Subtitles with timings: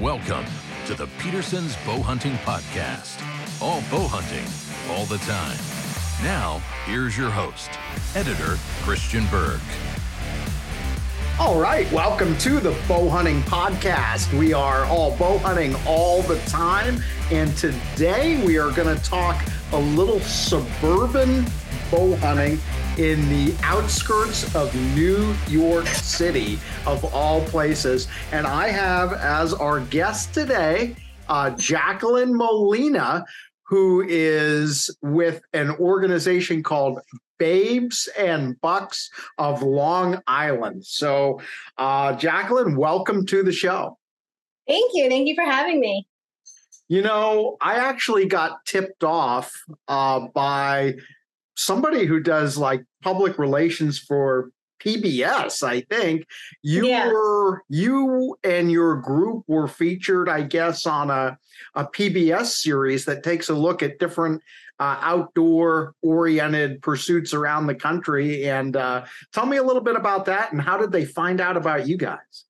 [0.00, 0.46] Welcome
[0.86, 3.20] to the Petersen's Bow Hunting Podcast.
[3.60, 4.46] All bow hunting,
[4.96, 5.58] all the time.
[6.24, 7.68] Now, here's your host,
[8.14, 9.60] editor Christian Berg.
[11.38, 14.32] All right, welcome to the Bow Hunting Podcast.
[14.38, 19.44] We are all bow hunting all the time, and today we are going to talk
[19.74, 21.44] a little suburban
[21.90, 22.58] bow hunting
[23.00, 28.08] in the outskirts of New York City, of all places.
[28.30, 30.94] And I have as our guest today,
[31.26, 33.24] uh, Jacqueline Molina,
[33.62, 37.00] who is with an organization called
[37.38, 39.08] Babes and Bucks
[39.38, 40.84] of Long Island.
[40.84, 41.40] So,
[41.78, 43.96] uh, Jacqueline, welcome to the show.
[44.68, 45.08] Thank you.
[45.08, 46.06] Thank you for having me.
[46.88, 49.50] You know, I actually got tipped off
[49.88, 50.96] uh, by
[51.60, 54.50] somebody who does like public relations for
[54.82, 56.26] PBS, I think.
[56.62, 57.08] You yeah.
[57.08, 61.38] were you and your group were featured, I guess, on a,
[61.74, 64.42] a PBS series that takes a look at different
[64.78, 68.48] uh, outdoor oriented pursuits around the country.
[68.48, 71.58] And uh, tell me a little bit about that and how did they find out
[71.58, 72.46] about you guys?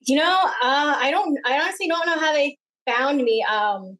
[0.00, 3.42] You know, uh, I don't, I honestly don't know how they found me.
[3.44, 3.98] Um,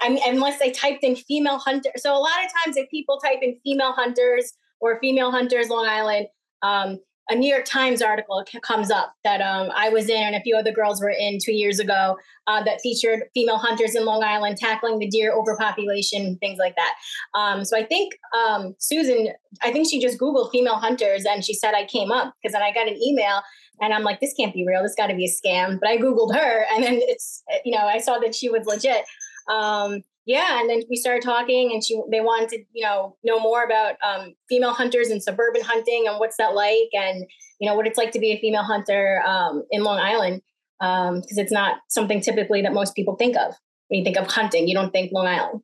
[0.00, 1.90] I mean, unless they typed in female hunter.
[1.96, 5.86] So a lot of times, if people type in female hunters or female hunters Long
[5.86, 6.26] Island,
[6.62, 6.98] um,
[7.30, 10.56] a New York Times article comes up that um, I was in and a few
[10.56, 14.56] other girls were in two years ago uh, that featured female hunters in Long Island
[14.56, 16.94] tackling the deer overpopulation, things like that.
[17.38, 19.28] Um, so I think um, Susan,
[19.62, 22.62] I think she just Googled female hunters and she said I came up because then
[22.62, 23.40] I got an email
[23.80, 24.82] and I'm like, this can't be real.
[24.82, 25.78] This got to be a scam.
[25.80, 29.04] But I Googled her and then it's, you know, I saw that she was legit
[29.48, 33.40] um, yeah, and then we started talking, and she they wanted to you know know
[33.40, 37.26] more about um, female hunters and suburban hunting and what's that like, and
[37.58, 40.42] you know what it's like to be a female hunter um, in Long Island
[40.80, 43.54] Um, because um, it's not something typically that most people think of
[43.88, 44.68] when you think of hunting.
[44.68, 45.62] You don't think Long Island.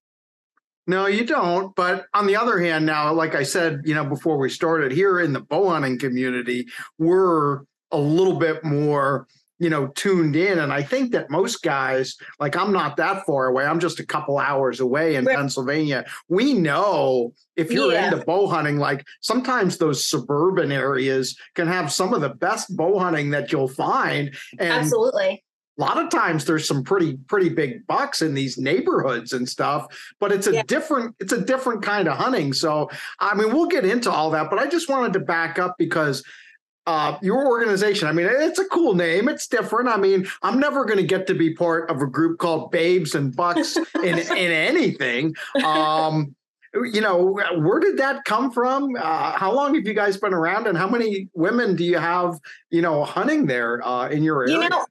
[0.87, 1.75] No, you don't.
[1.77, 5.21] But on the other hand, now, like I said, you know, before we started here
[5.21, 6.67] in the bow hunting community,
[6.99, 7.61] we're
[7.91, 9.27] a little bit more
[9.59, 10.59] you know, tuned in.
[10.59, 14.07] And I think that most guys, like I'm not that far away, I'm just a
[14.07, 15.25] couple hours away in.
[15.27, 16.05] Pennsylvania.
[16.29, 18.11] We know if you're yeah.
[18.11, 22.99] into bow hunting, like sometimes those suburban areas can have some of the best bow
[22.99, 24.35] hunting that you'll find.
[24.59, 25.45] And Absolutely.
[25.79, 29.87] A lot of times there's some pretty pretty big bucks in these neighborhoods and stuff,
[30.19, 30.63] but it's a yeah.
[30.67, 32.53] different it's a different kind of hunting.
[32.53, 32.91] So
[33.21, 36.25] I mean, we'll get into all that, but I just wanted to back up because
[36.89, 38.09] uh, your organization.
[38.09, 39.29] I mean, it's a cool name.
[39.29, 39.91] It's different.
[39.91, 43.15] I mean, I'm never going to get to be part of a group called Babes
[43.15, 45.37] and Bucks in in anything.
[45.63, 46.35] Um,
[46.73, 48.97] you know, where did that come from?
[48.97, 52.39] Uh, how long have you guys been around, and how many women do you have?
[52.71, 54.55] You know, hunting there uh, in your area.
[54.55, 54.87] You know,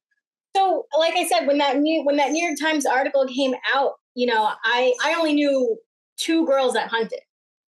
[0.56, 3.94] so like I said, when that new when that New York Times article came out,
[4.14, 5.76] you know, I I only knew
[6.18, 7.22] two girls that hunted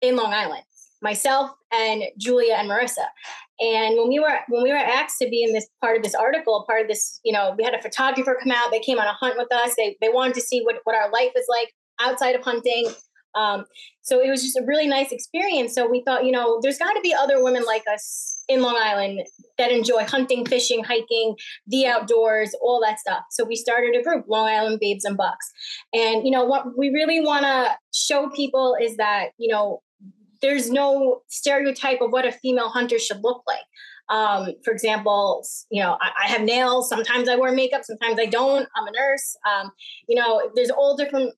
[0.02, 0.64] in Long Island
[1.02, 3.06] myself and Julia and Marissa.
[3.60, 6.14] And when we were when we were asked to be in this part of this
[6.14, 8.70] article, part of this, you know, we had a photographer come out.
[8.70, 9.74] They came on a hunt with us.
[9.76, 12.88] They they wanted to see what what our life is like outside of hunting.
[13.34, 13.66] Um,
[14.00, 15.74] so it was just a really nice experience.
[15.74, 18.76] So we thought, you know, there's got to be other women like us in Long
[18.78, 19.20] Island
[19.58, 21.34] that enjoy hunting, fishing, hiking,
[21.66, 23.24] the outdoors, all that stuff.
[23.30, 25.52] So we started a group, Long Island Babes and Bucks.
[25.92, 29.82] And you know what we really want to show people is that you know
[30.46, 33.64] there's no stereotype of what a female hunter should look like.
[34.08, 36.88] Um, for example, you know, I, I, have nails.
[36.88, 37.82] Sometimes I wear makeup.
[37.82, 38.68] Sometimes I don't.
[38.76, 39.36] I'm a nurse.
[39.44, 39.72] Um,
[40.08, 41.34] you know, there's all different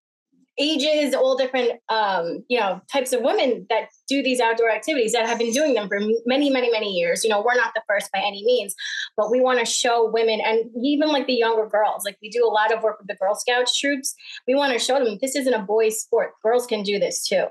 [0.59, 5.27] ages, all different, um, you know, types of women that do these outdoor activities that
[5.27, 7.25] have been doing them for many, many, many years.
[7.25, 8.75] You know, we're not the first by any means,
[9.17, 12.05] but we want to show women and even like the younger girls.
[12.05, 14.15] Like we do a lot of work with the Girl Scouts troops.
[14.47, 16.33] We want to show them this isn't a boys' sport.
[16.43, 17.47] Girls can do this too.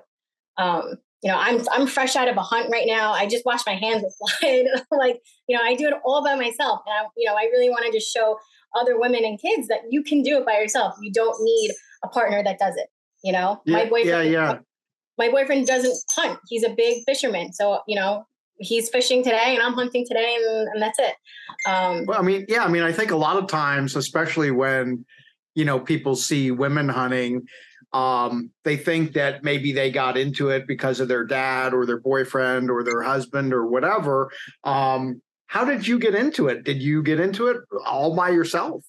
[0.58, 3.12] Um, you know, I'm I'm fresh out of a hunt right now.
[3.12, 4.98] I just washed my hands with blood.
[4.98, 6.82] like, you know, I do it all by myself.
[6.86, 8.38] And I, you know, I really want to just show
[8.80, 10.96] other women and kids that you can do it by yourself.
[11.02, 11.72] You don't need
[12.06, 12.88] a partner that does it.
[13.26, 14.08] You know, yeah, my boyfriend.
[14.08, 14.60] Yeah, yeah.
[15.18, 16.40] My boyfriend doesn't hunt.
[16.48, 17.52] He's a big fisherman.
[17.52, 18.24] So, you know,
[18.60, 21.16] he's fishing today and I'm hunting today and, and that's it.
[21.68, 25.06] Um, well, I mean, yeah, I mean, I think a lot of times, especially when,
[25.56, 27.48] you know, people see women hunting,
[27.94, 32.00] um, they think that maybe they got into it because of their dad or their
[32.00, 34.32] boyfriend or their husband or whatever.
[34.64, 36.64] Um, how did you get into it?
[36.64, 38.84] Did you get into it all by yourself?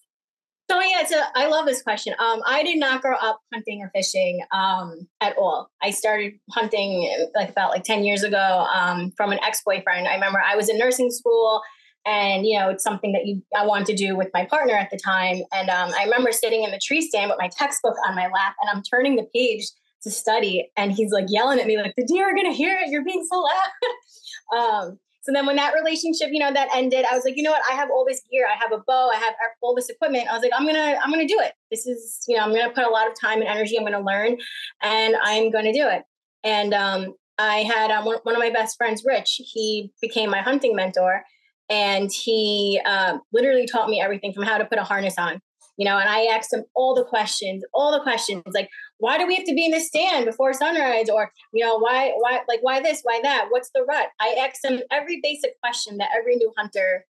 [0.71, 2.15] So yeah, so I love this question.
[2.19, 5.71] Um, I did not grow up hunting or fishing um, at all.
[5.83, 10.07] I started hunting like about like ten years ago um, from an ex boyfriend.
[10.07, 11.63] I remember I was in nursing school
[12.07, 14.91] and you know it's something that you I wanted to do with my partner at
[14.91, 15.43] the time.
[15.53, 18.55] And um, I remember sitting in the tree stand with my textbook on my lap,
[18.61, 19.65] and I'm turning the page
[20.03, 22.91] to study, and he's like yelling at me like, "The deer are gonna hear it.
[22.91, 24.99] You're being so loud." um,
[25.29, 27.61] so then when that relationship, you know, that ended, I was like, you know what?
[27.71, 28.47] I have all this gear.
[28.51, 29.11] I have a bow.
[29.13, 30.27] I have all this equipment.
[30.27, 31.53] I was like, I'm gonna, I'm gonna do it.
[31.71, 33.77] This is, you know, I'm gonna put a lot of time and energy.
[33.77, 34.39] I'm gonna learn,
[34.81, 36.05] and I'm gonna do it.
[36.45, 39.43] And um, I had um, one of my best friends, Rich.
[39.53, 41.23] He became my hunting mentor,
[41.71, 45.41] and he uh, literally taught me everything from how to put a harness on
[45.79, 48.69] you know, and I asked him all the questions, all the questions, like,
[48.99, 51.09] why do we have to be in the stand before sunrise?
[51.09, 53.47] Or, you know, why, why, like, why this, why that?
[53.51, 54.09] What's the rut?
[54.21, 57.07] I asked him every basic question that every new hunter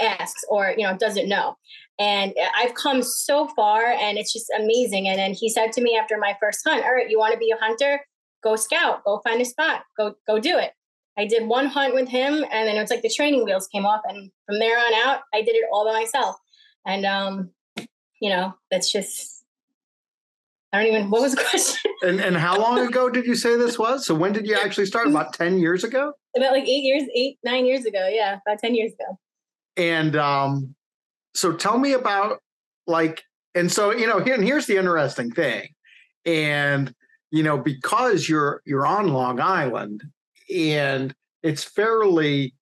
[0.00, 1.56] asks or, you know, doesn't know.
[1.98, 5.08] And I've come so far and it's just amazing.
[5.08, 7.38] And then he said to me after my first hunt, all right, you want to
[7.38, 8.00] be a hunter?
[8.44, 10.70] Go scout, go find a spot, go, go do it.
[11.18, 13.84] I did one hunt with him and then it was like the training wheels came
[13.84, 14.02] off.
[14.08, 16.36] And from there on out, I did it all by myself.
[16.86, 17.50] And um,
[18.20, 19.44] you know, that's just
[20.72, 21.90] I don't even what was the question?
[22.02, 24.06] and and how long ago did you say this was?
[24.06, 25.08] So when did you actually start?
[25.08, 26.12] About 10 years ago?
[26.36, 28.08] About like eight years, eight, nine years ago.
[28.08, 29.18] Yeah, about 10 years ago.
[29.76, 30.76] And um,
[31.34, 32.38] so tell me about
[32.86, 33.22] like,
[33.56, 35.68] and so, you know, and here's the interesting thing.
[36.24, 36.94] And,
[37.32, 40.04] you know, because you're you're on Long Island
[40.50, 42.54] and it's fairly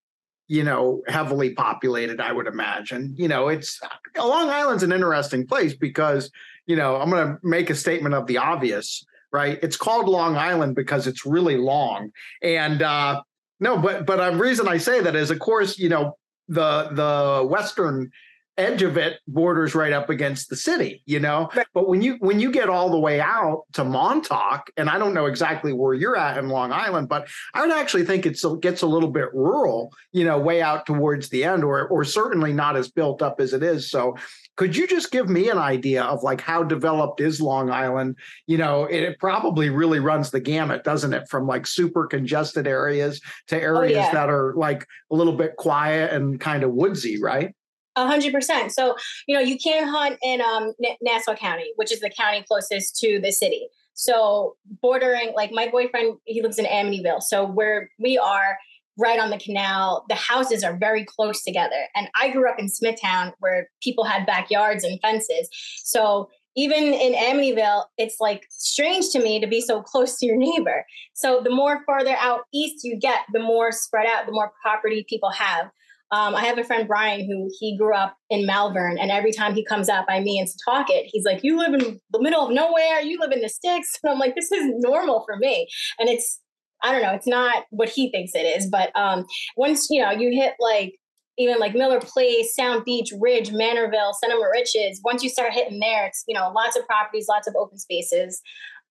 [0.49, 3.15] you know, heavily populated, I would imagine.
[3.17, 3.81] You know, it's
[4.17, 6.31] Long Island's an interesting place because,
[6.67, 9.59] you know, I'm going to make a statement of the obvious, right?
[9.63, 12.11] It's called Long Island because it's really long.
[12.43, 13.23] And uh
[13.59, 16.17] no, but but the reason I say that is of course, you know,
[16.49, 18.11] the the western
[18.59, 21.51] edge of it borders right up against the city, you know.
[21.55, 21.67] Right.
[21.75, 25.15] But when you when you get all the way out to Montauk, and I don't
[25.15, 28.83] know exactly where you're at in Long Island, but I would actually think it gets
[28.83, 32.77] a little bit rural, you know, way out towards the end, or or certainly not
[32.77, 33.91] as built up as it is.
[33.91, 34.17] So
[34.57, 38.17] could you just give me an idea of like how developed is Long Island?
[38.47, 41.29] You know, it, it probably really runs the gamut, doesn't it?
[41.29, 44.13] From like super congested areas to oh, areas oh, yeah.
[44.13, 47.55] that are like a little bit quiet and kind of woodsy, right?
[47.97, 48.73] Hundred percent.
[48.73, 48.95] So,
[49.27, 53.19] you know, you can't hunt in um, Nassau County, which is the county closest to
[53.21, 53.69] the city.
[53.95, 57.23] So, bordering, like my boyfriend, he lives in Amityville.
[57.23, 58.59] So, where we are,
[58.99, 61.89] right on the canal, the houses are very close together.
[61.95, 65.49] And I grew up in Smithtown, where people had backyards and fences.
[65.85, 66.29] So,
[66.59, 70.85] even in Amityville, it's like strange to me to be so close to your neighbor.
[71.15, 75.07] So, the more farther out east you get, the more spread out, the more property
[75.09, 75.71] people have.
[76.13, 79.55] Um, I have a friend Brian who he grew up in Malverne, and every time
[79.55, 82.53] he comes up by me talk it, he's like, "You live in the middle of
[82.53, 83.01] nowhere.
[83.01, 85.67] You live in the sticks." And I'm like, "This is normal for me."
[85.99, 86.41] And it's,
[86.83, 88.69] I don't know, it's not what he thinks it is.
[88.69, 89.27] But um,
[89.57, 90.95] once you know, you hit like
[91.39, 94.99] even like Miller Place, Sound Beach, Ridge, Manorville, Center Moriches.
[95.05, 98.41] Once you start hitting there, it's you know lots of properties, lots of open spaces.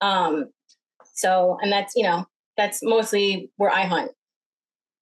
[0.02, 0.48] Um,
[1.14, 2.26] so, and that's you know
[2.58, 4.12] that's mostly where I hunt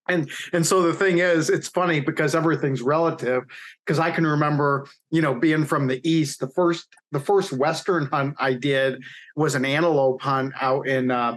[0.08, 3.44] and and so the thing is it's funny because everything's relative
[3.86, 8.08] because i can remember you know being from the east the first the first western
[8.08, 9.02] hunt i did
[9.36, 11.36] was an antelope hunt out in uh,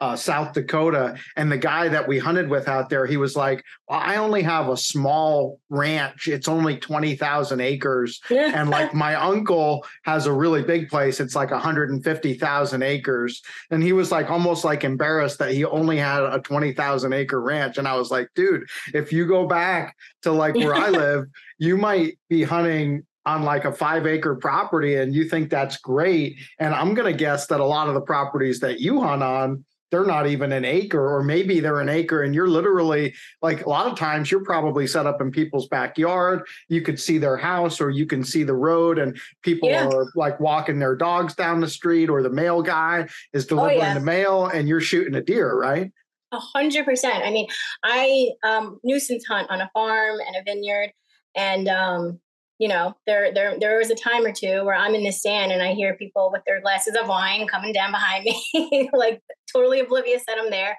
[0.00, 3.64] uh, South Dakota, and the guy that we hunted with out there, he was like,
[3.88, 6.28] well, "I only have a small ranch.
[6.28, 11.18] It's only twenty thousand acres, and like my uncle has a really big place.
[11.18, 15.38] It's like one hundred and fifty thousand acres." And he was like almost like embarrassed
[15.38, 17.78] that he only had a twenty thousand acre ranch.
[17.78, 21.24] And I was like, "Dude, if you go back to like where I live,
[21.58, 26.38] you might be hunting on like a five acre property and you think that's great.
[26.60, 29.64] And I'm going to guess that a lot of the properties that you hunt on
[29.90, 33.68] they're not even an acre or maybe they're an acre and you're literally like a
[33.68, 37.80] lot of times you're probably set up in people's backyard you could see their house
[37.80, 39.86] or you can see the road and people yeah.
[39.86, 43.80] are like walking their dogs down the street or the mail guy is oh, delivering
[43.80, 43.94] oh, yeah.
[43.94, 45.92] the mail and you're shooting a deer right
[46.32, 47.46] a hundred percent i mean
[47.84, 50.90] i um nuisance hunt on a farm and a vineyard
[51.36, 52.20] and um
[52.58, 55.52] you know, there there there was a time or two where I'm in the stand
[55.52, 59.22] and I hear people with their glasses of wine coming down behind me, like
[59.52, 60.78] totally oblivious that I'm there.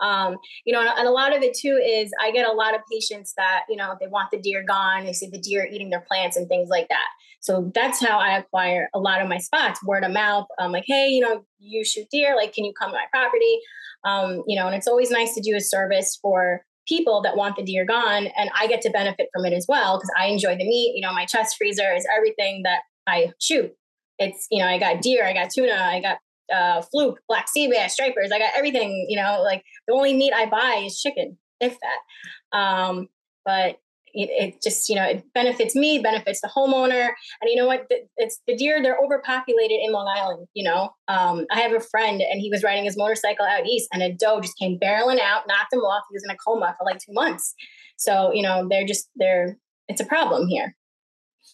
[0.00, 2.80] Um, you know, and, a lot of it too is I get a lot of
[2.92, 6.04] patients that you know they want the deer gone, they see the deer eating their
[6.06, 7.06] plants and things like that.
[7.40, 10.46] So that's how I acquire a lot of my spots, word of mouth.
[10.58, 13.60] I'm like, hey, you know, you shoot deer, like, can you come to my property?
[14.04, 17.56] Um, you know, and it's always nice to do a service for people that want
[17.56, 20.56] the deer gone and I get to benefit from it as well because I enjoy
[20.56, 20.94] the meat.
[20.94, 23.72] You know, my chest freezer is everything that I shoot.
[24.18, 26.18] It's, you know, I got deer, I got tuna, I got
[26.52, 28.30] uh, fluke, black sea bass, stripers.
[28.32, 32.58] I got everything, you know, like the only meat I buy is chicken, if that.
[32.58, 33.08] Um,
[33.44, 33.78] but
[34.16, 37.10] it, just you know it benefits me benefits the homeowner.
[37.40, 37.86] And you know what?
[38.16, 40.90] It's the deer they're overpopulated in long island you know?
[41.08, 44.12] Um, i have a friend and he was riding his motorcycle out east and a
[44.12, 46.04] doe just came barreling out knocked him off.
[46.10, 47.54] He was in a coma for like two months.
[47.96, 49.56] So you know they're just they're
[49.88, 50.74] it's a problem here.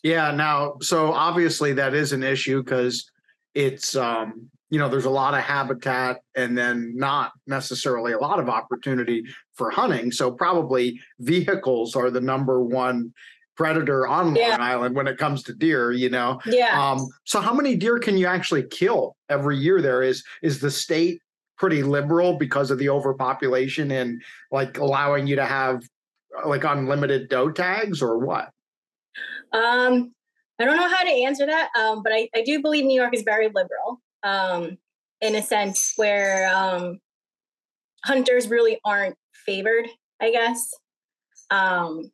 [0.02, 3.10] Yeah now so obviously that is an issue because
[3.54, 8.40] it's um you know there's a lot of habitat and then not necessarily a lot
[8.40, 9.22] of opportunity
[9.54, 10.10] for hunting.
[10.10, 13.12] So probably vehicles are the number one
[13.54, 14.48] predator on yeah.
[14.48, 16.40] long island when it comes to deer you know?
[16.46, 20.02] Yeah um so how many deer can you actually kill every year there?
[20.02, 21.20] Is is the state
[21.58, 25.82] pretty liberal because of the overpopulation and like allowing you to have
[26.46, 28.48] like unlimited doe tags or what?
[29.52, 30.14] Um
[30.58, 33.14] I don't know how to answer that, um, but I, I do believe New York
[33.14, 34.78] is very liberal um,
[35.20, 36.98] in a sense where um,
[38.04, 39.88] hunters really aren't favored,
[40.20, 40.70] I guess,
[41.50, 42.10] um,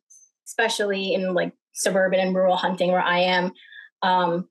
[0.47, 3.51] especially in like suburban and rural hunting where I am.
[4.01, 4.47] Um,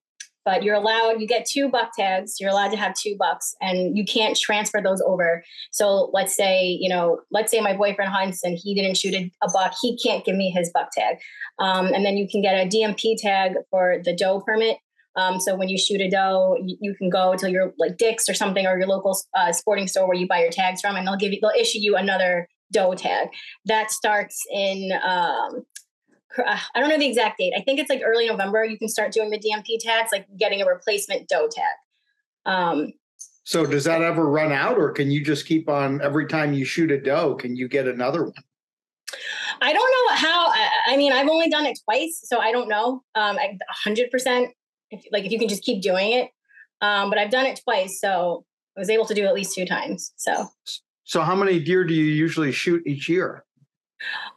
[0.48, 3.94] but you're allowed, you get two buck tags, you're allowed to have two bucks, and
[3.98, 5.44] you can't transfer those over.
[5.72, 9.30] So let's say, you know, let's say my boyfriend hunts and he didn't shoot a,
[9.42, 11.18] a buck, he can't give me his buck tag.
[11.58, 14.78] Um, and then you can get a DMP tag for the doe permit.
[15.16, 18.28] Um, so when you shoot a doe, you, you, can go to your like Dick's
[18.28, 21.06] or something or your local uh, sporting store where you buy your tags from, and
[21.06, 23.28] they'll give you they'll issue you another doe tag.
[23.64, 25.64] That starts in um,
[26.38, 27.52] uh, I don't know the exact date.
[27.56, 28.64] I think it's like early November.
[28.64, 31.64] You can start doing the DMP tags, like getting a replacement doe tag.
[32.46, 32.92] Um,
[33.44, 36.64] so does that ever run out, or can you just keep on every time you
[36.64, 37.34] shoot a doe?
[37.34, 38.34] Can you get another one?
[39.62, 40.48] I don't know how.
[40.48, 43.02] I, I mean, I've only done it twice, so I don't know.
[43.14, 43.38] Um,
[43.70, 44.50] hundred percent
[44.90, 46.30] if like if you can just keep doing it.
[46.80, 48.44] Um, but I've done it twice, so
[48.76, 50.12] I was able to do at least two times.
[50.16, 50.48] So
[51.04, 53.44] so how many deer do you usually shoot each year?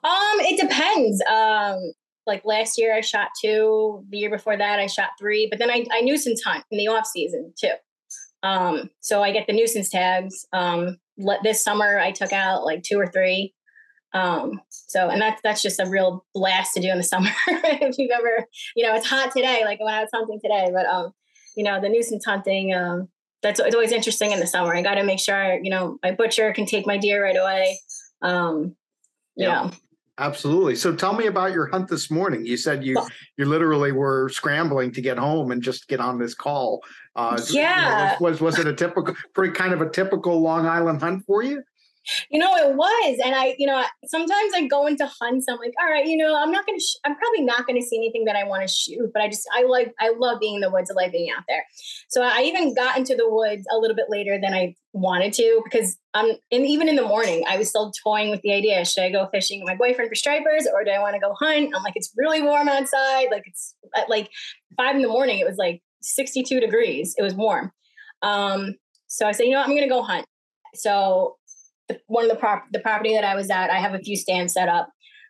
[0.03, 1.21] Um, it depends.
[1.29, 1.91] Um,
[2.25, 5.69] like last year I shot two, the year before that I shot three, but then
[5.69, 7.73] I, I nuisance hunt in the off season too.
[8.43, 10.45] Um, so I get the nuisance tags.
[10.53, 13.53] Um, let, this summer I took out like two or three.
[14.13, 14.61] Um,
[14.91, 17.29] so, and that's, that's just a real blast to do in the summer.
[17.47, 18.45] if you've ever,
[18.75, 21.13] you know, it's hot today, like when I was hunting today, but, um,
[21.55, 23.09] you know, the nuisance hunting, um,
[23.41, 24.75] that's it's always interesting in the summer.
[24.75, 27.77] I got to make sure, you know, my butcher can take my deer right away.
[28.21, 28.75] Um,
[29.35, 29.65] yeah.
[29.65, 29.71] yeah.
[30.17, 30.75] Absolutely.
[30.75, 32.45] So tell me about your hunt this morning.
[32.45, 32.95] You said you
[33.37, 36.83] you literally were scrambling to get home and just get on this call.
[37.15, 37.79] Uh, yeah.
[37.79, 41.01] You know, was, was was it a typical, pretty kind of a typical Long Island
[41.01, 41.63] hunt for you?
[42.29, 43.19] You know, it was.
[43.23, 45.45] And I, you know, sometimes I go into hunts.
[45.49, 47.79] I'm like, all right, you know, I'm not going to, sh- I'm probably not going
[47.79, 50.39] to see anything that I want to shoot, but I just, I like, I love
[50.39, 50.89] being in the woods.
[50.89, 51.63] I like being out there.
[52.09, 55.61] So I even got into the woods a little bit later than I wanted to
[55.63, 59.03] because I'm, and even in the morning, I was still toying with the idea should
[59.03, 61.73] I go fishing with my boyfriend for stripers or do I want to go hunt?
[61.75, 63.27] I'm like, it's really warm outside.
[63.31, 64.29] Like it's at like
[64.75, 67.15] five in the morning, it was like 62 degrees.
[67.17, 67.71] It was warm.
[68.21, 68.75] Um,
[69.07, 70.25] so I said, you know what, I'm going to go hunt.
[70.73, 71.37] So
[71.87, 74.15] the, one of the prop the property that I was at, I have a few
[74.15, 74.89] stands set up.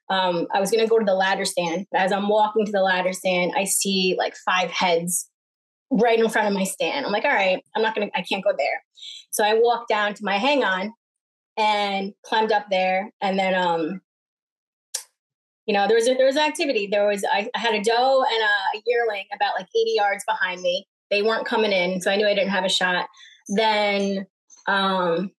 [0.09, 1.85] Um, I was gonna go to the ladder stand.
[1.95, 5.29] As I'm walking to the ladder stand, I see like five heads
[5.89, 7.05] right in front of my stand.
[7.05, 8.83] I'm like, all right, I'm not gonna, I can't go there.
[9.31, 10.93] So I walked down to my hang on
[11.57, 14.01] and climbed up there, and then um,
[15.65, 16.87] you know, there was a, there was activity.
[16.87, 20.23] There was I, I had a doe and a, a yearling about like 80 yards
[20.27, 20.87] behind me.
[21.09, 23.07] They weren't coming in, so I knew I didn't have a shot.
[23.49, 24.25] Then
[24.67, 25.31] um,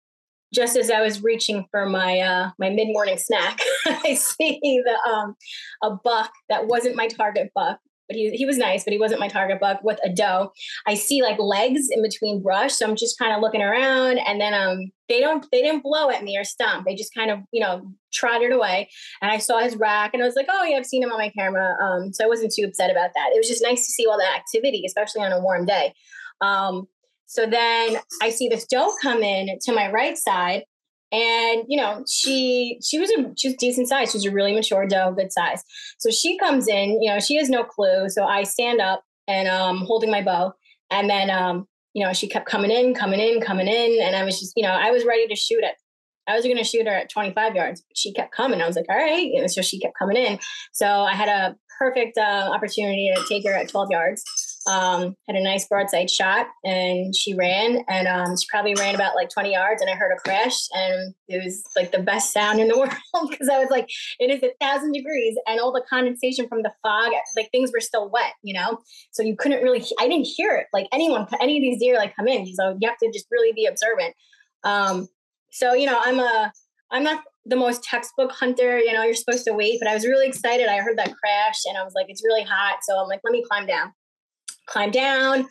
[0.52, 5.10] just as I was reaching for my uh, my mid morning snack, I see the
[5.10, 5.34] um,
[5.82, 7.78] a buck that wasn't my target buck,
[8.08, 10.52] but he he was nice, but he wasn't my target buck with a doe.
[10.86, 14.40] I see like legs in between brush, so I'm just kind of looking around, and
[14.40, 16.86] then um they don't they didn't blow at me or stomp.
[16.86, 18.90] They just kind of you know trotted away,
[19.22, 21.18] and I saw his rack, and I was like, oh yeah, I've seen him on
[21.18, 21.76] my camera.
[21.82, 23.30] Um, so I wasn't too upset about that.
[23.34, 25.94] It was just nice to see all that activity, especially on a warm day.
[26.40, 26.88] Um,
[27.32, 30.64] so then I see this doe come in to my right side.
[31.12, 34.10] And you know, she she was a she was decent size.
[34.10, 35.62] She was a really mature doe, good size.
[35.98, 38.10] So she comes in, you know, she has no clue.
[38.10, 40.52] So I stand up and um holding my bow.
[40.90, 44.02] And then um, you know, she kept coming in, coming in, coming in.
[44.02, 45.76] And I was just, you know, I was ready to shoot it.
[46.26, 48.60] I was gonna shoot her at 25 yards, but she kept coming.
[48.60, 49.32] I was like, all right.
[49.38, 50.38] And so she kept coming in.
[50.72, 54.22] So I had a perfect uh, opportunity to take her at 12 yards
[54.66, 59.14] um, had a nice broadside shot and she ran and um, she probably ran about
[59.14, 62.60] like 20 yards and I heard a crash and it was like the best sound
[62.60, 63.88] in the world because I was like,
[64.18, 67.80] it is a thousand degrees and all the condensation from the fog, like things were
[67.80, 68.78] still wet, you know?
[69.10, 70.66] So you couldn't really, I didn't hear it.
[70.72, 72.46] Like anyone, any of these deer like come in.
[72.54, 74.14] So you have to just really be observant.
[74.64, 75.08] Um,
[75.50, 76.52] so, you know, I'm a,
[76.90, 78.78] I'm not the most textbook hunter.
[78.78, 80.68] You know, you're supposed to wait, but I was really excited.
[80.68, 82.78] I heard that crash and I was like, it's really hot.
[82.82, 83.92] So I'm like, let me climb down.
[84.72, 85.46] Climb down,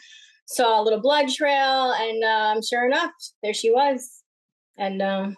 [0.46, 3.12] saw a little blood trail, and um, sure enough,
[3.44, 4.24] there she was.
[4.78, 5.38] And um,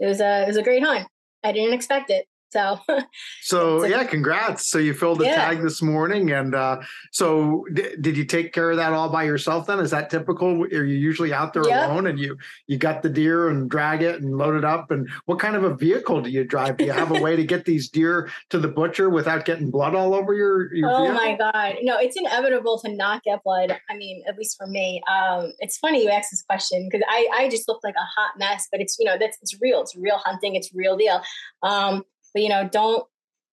[0.00, 1.06] it was a it was a great hunt.
[1.44, 2.26] I didn't expect it.
[3.42, 4.70] So, so yeah, congrats.
[4.70, 5.34] So you filled the yeah.
[5.34, 6.80] tag this morning, and uh,
[7.12, 9.66] so d- did you take care of that all by yourself?
[9.66, 10.62] Then is that typical?
[10.62, 11.90] Are you usually out there yep.
[11.90, 14.90] alone, and you you got the deer and drag it and load it up?
[14.90, 16.78] And what kind of a vehicle do you drive?
[16.78, 19.94] Do you have a way to get these deer to the butcher without getting blood
[19.94, 20.74] all over your?
[20.74, 21.14] your oh vehicle?
[21.14, 21.98] my god, no!
[21.98, 23.78] It's inevitable to not get blood.
[23.90, 25.02] I mean, at least for me.
[25.10, 28.38] Um, it's funny you ask this question because I I just look like a hot
[28.38, 29.82] mess, but it's you know that's it's real.
[29.82, 30.54] It's real hunting.
[30.54, 31.22] It's real deal.
[31.62, 33.06] Um, but you know, don't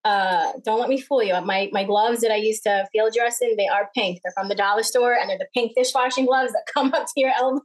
[0.03, 1.39] uh, don't let me fool you.
[1.41, 4.19] My my gloves that I used to field dress in, they are pink.
[4.23, 7.13] They're from the dollar store, and they're the pink dishwashing gloves that come up to
[7.15, 7.61] your elbows.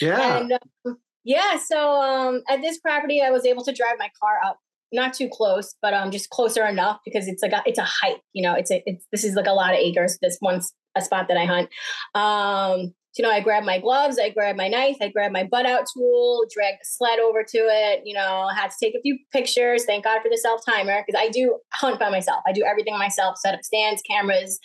[0.00, 0.38] Yeah.
[0.38, 4.38] And um, yeah, so um, at this property, I was able to drive my car
[4.44, 4.58] up,
[4.92, 8.22] not too close, but um, just closer enough because it's like a, it's a hike.
[8.34, 10.18] You know, it's a it's this is like a lot of acres.
[10.20, 10.60] This one
[10.96, 11.68] a spot that I hunt.
[12.14, 15.66] Um, you know, I grabbed my gloves, I grabbed my knife, I grabbed my butt
[15.66, 19.18] out tool, dragged the sled over to it, you know, had to take a few
[19.32, 19.84] pictures.
[19.84, 22.42] Thank God for the self timer because I do hunt by myself.
[22.46, 24.60] I do everything myself, set up stands, cameras,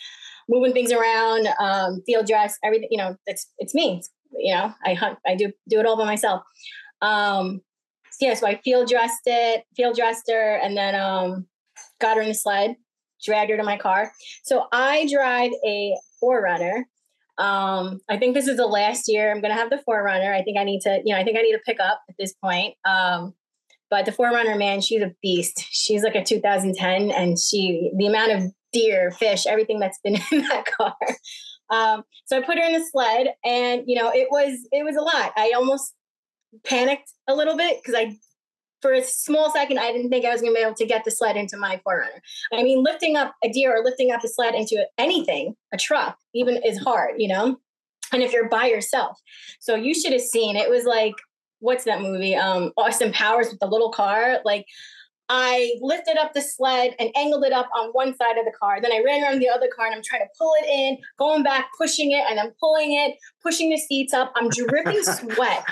[0.48, 4.02] moving things around, um, field dress, everything, you know, it's, it's me.
[4.36, 6.42] You know, I hunt, I do, do it all by myself.
[7.02, 7.60] Um,
[8.12, 11.46] so yeah, so I field dressed it, field dressed her, and then um,
[12.00, 12.76] got her in the sled,
[13.24, 14.12] dragged her to my car.
[14.44, 16.84] So I drive a 4Runner
[17.38, 20.34] um, I think this is the last year I'm gonna have the 4Runner.
[20.34, 22.14] I think I need to, you know, I think I need to pick up at
[22.18, 22.74] this point.
[22.84, 23.34] Um,
[23.90, 25.66] but the 4Runner, man, she's a beast.
[25.70, 30.42] She's like a 2010, and she the amount of deer, fish, everything that's been in
[30.42, 30.96] that car.
[31.70, 34.96] Um, so I put her in the sled, and you know, it was it was
[34.96, 35.32] a lot.
[35.36, 35.94] I almost
[36.64, 38.16] panicked a little bit because I
[38.84, 41.06] for a small second, I didn't think I was going to be able to get
[41.06, 42.20] the sled into my 4Runner.
[42.52, 46.18] I mean, lifting up a deer or lifting up a sled into anything, a truck,
[46.34, 47.58] even is hard, you know?
[48.12, 49.18] And if you're by yourself.
[49.58, 51.14] So you should have seen it was like,
[51.60, 52.36] what's that movie?
[52.36, 54.40] Um, Austin Powers with the little car.
[54.44, 54.66] Like,
[55.28, 58.80] I lifted up the sled and angled it up on one side of the car.
[58.80, 61.42] Then I ran around the other car and I'm trying to pull it in, going
[61.42, 64.32] back, pushing it, and I'm pulling it, pushing the seats up.
[64.36, 65.64] I'm dripping sweat,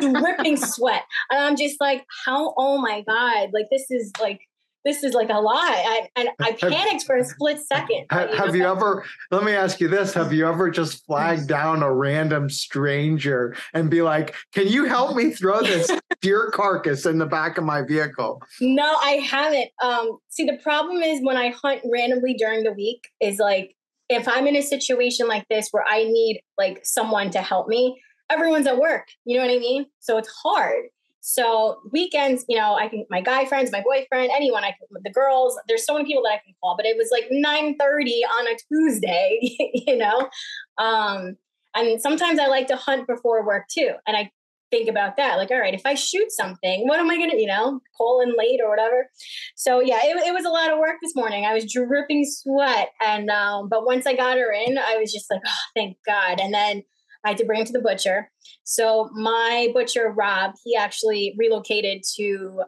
[0.00, 1.04] dripping sweat.
[1.30, 4.47] And I'm just like, how, oh my God, like this is like
[4.88, 5.52] this is like a lie.
[5.54, 8.06] I, and I panicked for a split second.
[8.10, 11.46] Have, you, have you ever, let me ask you this, have you ever just flagged
[11.46, 15.90] down a random stranger and be like, can you help me throw this
[16.22, 18.42] deer carcass in the back of my vehicle?
[18.62, 19.70] No, I haven't.
[19.82, 23.74] Um, see, the problem is when I hunt randomly during the week is like,
[24.08, 28.00] if I'm in a situation like this where I need like someone to help me,
[28.30, 29.08] everyone's at work.
[29.26, 29.84] You know what I mean?
[30.00, 30.84] So it's hard.
[31.30, 35.10] So weekends, you know, I can my guy friends, my boyfriend, anyone I can the
[35.10, 38.46] girls, there's so many people that I can call, but it was like 9:30 on
[38.46, 39.38] a Tuesday,
[39.86, 40.30] you know.
[40.78, 41.36] Um,
[41.74, 43.90] and sometimes I like to hunt before work too.
[44.06, 44.30] And I
[44.70, 45.36] think about that.
[45.36, 48.32] Like, all right, if I shoot something, what am I gonna, you know, call in
[48.34, 49.10] late or whatever?
[49.54, 51.44] So yeah, it, it was a lot of work this morning.
[51.44, 52.88] I was dripping sweat.
[53.06, 56.40] And um, but once I got her in, I was just like, oh, thank God.
[56.40, 56.84] And then
[57.24, 58.30] I had to bring him to the butcher.
[58.64, 62.62] So my butcher, Rob, he actually relocated to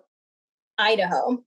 [0.79, 1.45] Idaho.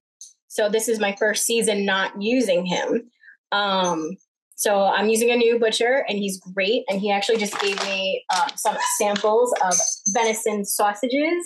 [0.48, 3.10] So this is my first season not using him.
[3.52, 4.18] Um,
[4.56, 6.84] so I'm using a new butcher, and he's great.
[6.88, 9.74] And he actually just gave me uh, some samples of
[10.14, 11.44] venison sausages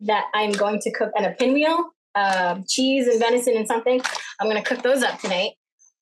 [0.00, 4.00] that I'm going to cook, and a pinwheel, uh, cheese and venison and something.
[4.40, 5.52] I'm going to cook those up tonight.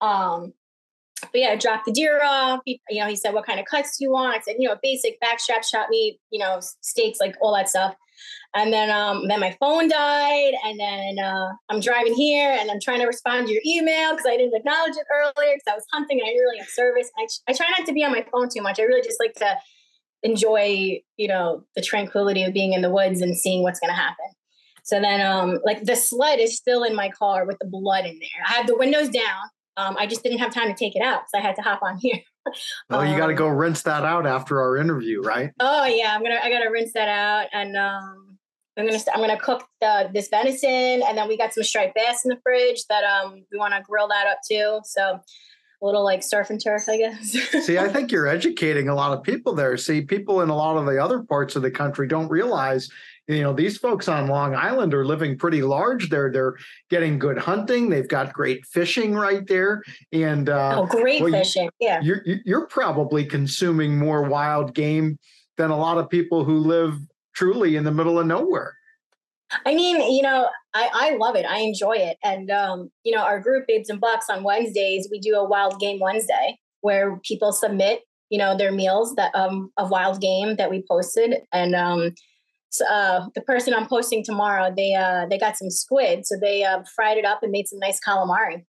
[0.01, 0.53] Um,
[1.33, 2.61] but yeah, I dropped the deer off.
[2.65, 4.69] He, you know, he said, "What kind of cuts do you want?" I said, "You
[4.69, 7.95] know, basic backstrap shot meat, you know, steaks, like all that stuff."
[8.55, 12.81] And then, um, then my phone died, and then uh, I'm driving here, and I'm
[12.81, 15.85] trying to respond to your email because I didn't acknowledge it earlier because I was
[15.93, 17.11] hunting and I really have service.
[17.19, 18.81] I, I try not to be on my phone too much.
[18.81, 19.59] I really just like to
[20.23, 23.97] enjoy, you know, the tranquility of being in the woods and seeing what's going to
[23.97, 24.27] happen.
[24.83, 28.19] So then, um, like the sled is still in my car with the blood in
[28.21, 28.45] there.
[28.49, 29.51] I have the windows down.
[29.77, 31.83] Um, I just didn't have time to take it out, so I had to hop
[31.83, 32.21] on here.
[32.91, 35.51] Oh, um, you got to go rinse that out after our interview, right?
[35.61, 38.39] Oh yeah, I'm gonna I gotta rinse that out, and um,
[38.79, 42.25] I'm gonna I'm gonna cook the this venison, and then we got some striped bass
[42.25, 44.81] in the fridge that um we want to grill that up too.
[44.85, 45.21] So
[45.83, 47.31] a little like surf and turf, I guess.
[47.67, 49.77] See, I think you're educating a lot of people there.
[49.77, 52.89] See, people in a lot of the other parts of the country don't realize
[53.29, 56.55] you know these folks on long island are living pretty large they're they're
[56.91, 61.69] getting good hunting they've got great fishing right there and uh, oh great well, fishing
[61.81, 65.19] yeah you're you're probably consuming more wild game
[65.57, 66.99] than a lot of people who live
[67.35, 68.75] truly in the middle of nowhere
[69.65, 71.47] I mean, you know, I, I love it.
[71.47, 72.17] I enjoy it.
[72.25, 75.79] And, um, you know, our group, Babes and Bucks, on Wednesdays, we do a Wild
[75.79, 80.69] Game Wednesday where people submit, you know, their meals that um, of wild game that
[80.69, 81.37] we posted.
[81.53, 82.13] And um,
[82.83, 86.27] uh, the person I'm posting tomorrow, they uh, they got some squid.
[86.27, 88.65] So they uh, fried it up and made some nice calamari.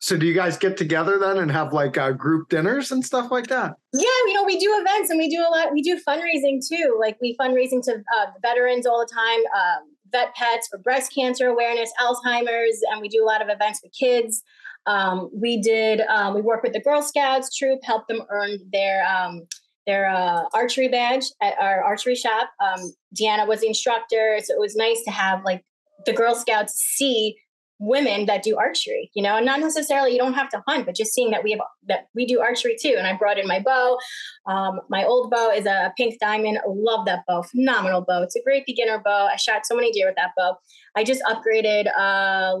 [0.00, 3.30] So do you guys get together then and have like uh, group dinners and stuff
[3.30, 3.74] like that?
[3.94, 5.72] Yeah, you know, we do events and we do a lot.
[5.72, 6.98] We do fundraising too.
[7.00, 11.46] Like we fundraising to uh, veterans all the time, um, vet pets for breast cancer
[11.46, 14.42] awareness, Alzheimer's, and we do a lot of events with kids.
[14.84, 16.02] Um, we did.
[16.02, 19.46] Um, we work with the Girl Scouts troop, help them earn their um,
[19.86, 22.50] their uh, archery badge at our archery shop.
[22.60, 25.64] Um, Deanna was the instructor, so it was nice to have like
[26.06, 27.36] the Girl Scouts see
[27.80, 30.94] women that do archery, you know, and not necessarily you don't have to hunt, but
[30.94, 32.94] just seeing that we have that we do archery too.
[32.96, 33.98] And I brought in my bow.
[34.46, 36.58] Um, my old bow is a pink diamond.
[36.66, 38.22] Love that bow, phenomenal bow.
[38.22, 39.28] It's a great beginner bow.
[39.32, 40.56] I shot so many deer with that bow.
[40.96, 42.56] I just upgraded uh,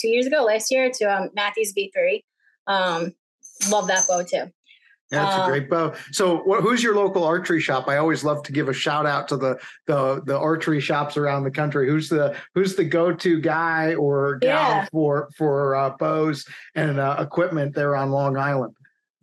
[0.00, 2.22] two years ago, last year, to um, Mathews V3.
[2.66, 3.14] Um,
[3.68, 4.50] love that bow too.
[5.12, 5.94] That's a great bow.
[6.10, 7.86] So, what, who's your local archery shop?
[7.88, 11.44] I always love to give a shout out to the the the archery shops around
[11.44, 11.88] the country.
[11.88, 14.86] Who's the who's the go to guy or gal yeah.
[14.90, 18.74] for for uh, bows and uh, equipment there on Long Island?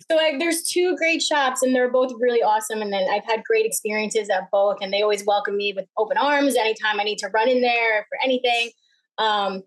[0.10, 2.82] So like, there's two great shops, and they're both really awesome.
[2.82, 6.17] And then I've had great experiences at both, and they always welcome me with open
[6.17, 8.71] arms anytime I need to run in there for anything.
[9.17, 9.63] Um,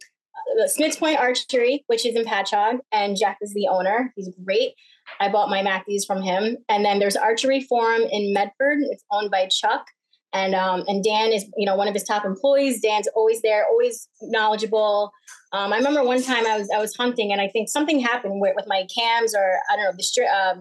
[0.66, 4.12] Smith's Point Archery, which is in Patchogue, and Jack is the owner.
[4.16, 4.74] He's great.
[5.20, 6.56] I bought my Mathews from him.
[6.68, 8.78] And then there's Archery Forum in Medford.
[8.90, 9.86] It's owned by Chuck.
[10.34, 12.80] And um, and Dan is you know one of his top employees.
[12.80, 15.12] Dan's always there, always knowledgeable.
[15.52, 18.40] Um, I remember one time I was I was hunting and I think something happened
[18.40, 20.54] with, with my cams or I don't know the uh,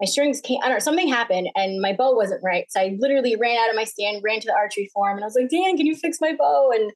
[0.00, 2.66] my strings came I don't know something happened and my bow wasn't right.
[2.70, 5.26] So I literally ran out of my stand, ran to the archery forum, and I
[5.26, 6.72] was like, Dan, can you fix my bow?
[6.74, 6.92] And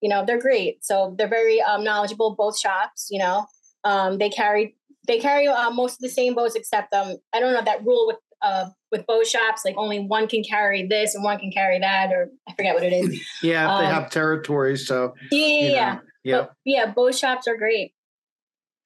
[0.00, 0.84] you know they're great.
[0.84, 2.34] So they're very um, knowledgeable.
[2.34, 3.46] Both shops, you know,
[3.84, 4.74] um, they carry
[5.08, 8.06] they carry uh, most of the same bows except um I don't know that rule
[8.06, 11.80] with uh with bow shops like only one can carry this and one can carry
[11.80, 13.20] that or I forget what it is.
[13.42, 15.98] yeah, um, they have territories, so yeah, yeah, yeah.
[16.22, 16.46] yeah.
[16.64, 17.92] yeah, bow shops are great.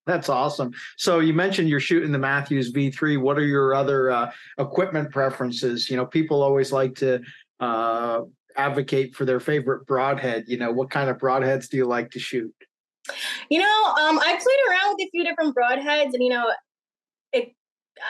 [0.07, 0.73] That's awesome.
[0.97, 3.21] So you mentioned you're shooting the Mathews V3.
[3.21, 5.89] What are your other uh, equipment preferences?
[5.89, 7.21] You know, people always like to
[7.61, 8.23] uh,
[8.57, 10.45] advocate for their favorite broadhead.
[10.49, 12.53] You know, what kind of broadheads do you like to shoot?
[13.49, 16.53] You know, um, I played around with a few different broadheads, and you know,
[17.33, 17.53] it.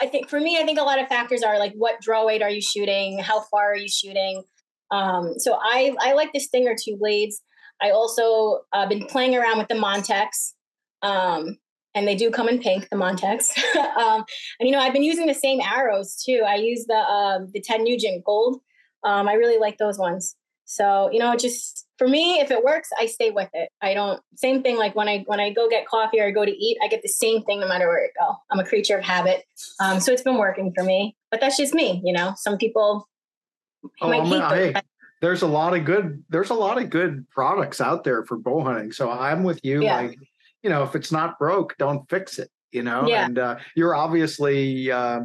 [0.01, 2.43] I think for me, I think a lot of factors are like what draw weight
[2.43, 4.45] are you shooting, how far are you shooting.
[4.91, 7.43] Um, so I I like the Stinger two blades.
[7.81, 10.53] I also uh, been playing around with the Montecs,
[11.03, 11.57] um,
[11.95, 13.47] and they do come in pink, the Montecs.
[13.97, 14.25] um,
[14.61, 16.43] and you know, I've been using the same arrows too.
[16.47, 18.61] I use the uh, the Ted Nugent Gold.
[19.05, 20.37] Um, I really like those ones.
[20.73, 23.69] So, you know, just for me, if it works, I stay with it.
[23.83, 26.47] I don't same thing like when I when I go get coffee or I go
[26.47, 28.37] to eat, I get the same thing no matter where I go.
[28.51, 29.45] I'm a creature of habit.
[29.81, 31.15] Um, so it's been working for me.
[31.31, 32.33] But that's just me, you know.
[32.39, 33.07] Some people
[34.01, 34.83] oh, might hate I,
[35.21, 38.65] there's a lot of good there's a lot of good products out there for bow
[38.65, 38.93] hunting.
[38.93, 39.83] So I'm with you.
[39.83, 40.01] Yeah.
[40.01, 40.19] Like,
[40.63, 43.07] you know, if it's not broke, don't fix it, you know.
[43.07, 43.27] Yeah.
[43.27, 45.21] And uh, you're obviously uh,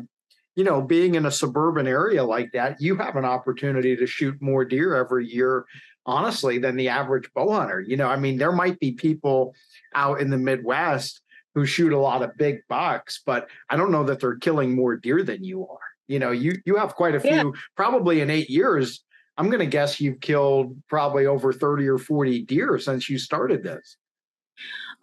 [0.58, 4.41] you know, being in a suburban area like that, you have an opportunity to shoot
[4.41, 5.65] more deer every year,
[6.08, 7.80] honestly, than the average bow hunter.
[7.80, 9.54] You know, I mean, there might be people
[9.93, 11.22] out in the Midwest
[11.54, 14.98] who shoot a lot of big bucks, but I don't know that they're killing more
[14.98, 15.78] deer than you are.
[16.08, 17.52] You know, you you have quite a few, yeah.
[17.76, 19.04] probably in eight years.
[19.38, 23.62] I'm going to guess you've killed probably over 30 or 40 deer since you started
[23.62, 23.98] this.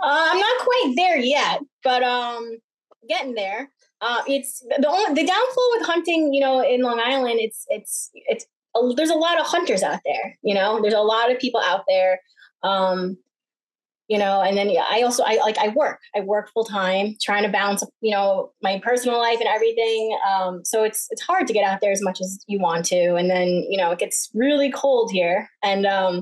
[0.03, 2.59] Uh, I'm not quite there yet, but um,
[3.09, 3.71] getting there.
[4.05, 7.40] Uh, it's the only the downfall with hunting, you know, in Long Island.
[7.40, 8.45] It's it's it's
[8.77, 10.37] a, there's a lot of hunters out there.
[10.43, 12.21] You know, there's a lot of people out there.
[12.62, 13.17] Um,
[14.09, 16.01] you know, and then yeah, I also I like I work.
[16.14, 20.19] I work full time, trying to balance, you know, my personal life and everything.
[20.31, 23.14] Um, so it's it's hard to get out there as much as you want to.
[23.14, 26.17] And then you know, it gets really cold here, and um,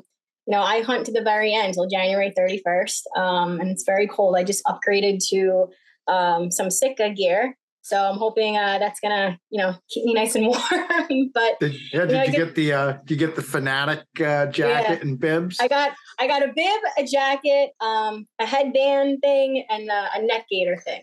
[0.47, 4.07] you know, I hunt to the very end till January 31st, um, and it's very
[4.07, 4.37] cold.
[4.37, 5.67] I just upgraded to
[6.07, 10.35] um, some Sitka gear, so I'm hoping uh, that's gonna, you know, keep me nice
[10.37, 11.31] and warm.
[11.35, 13.43] but did, yeah, did you, know, you get, get, the uh, did you get the
[13.43, 15.59] fanatic uh, jacket yeah, and bibs?
[15.61, 20.23] I got I got a bib, a jacket, um, a headband thing, and uh, a
[20.23, 21.03] neck gaiter thing.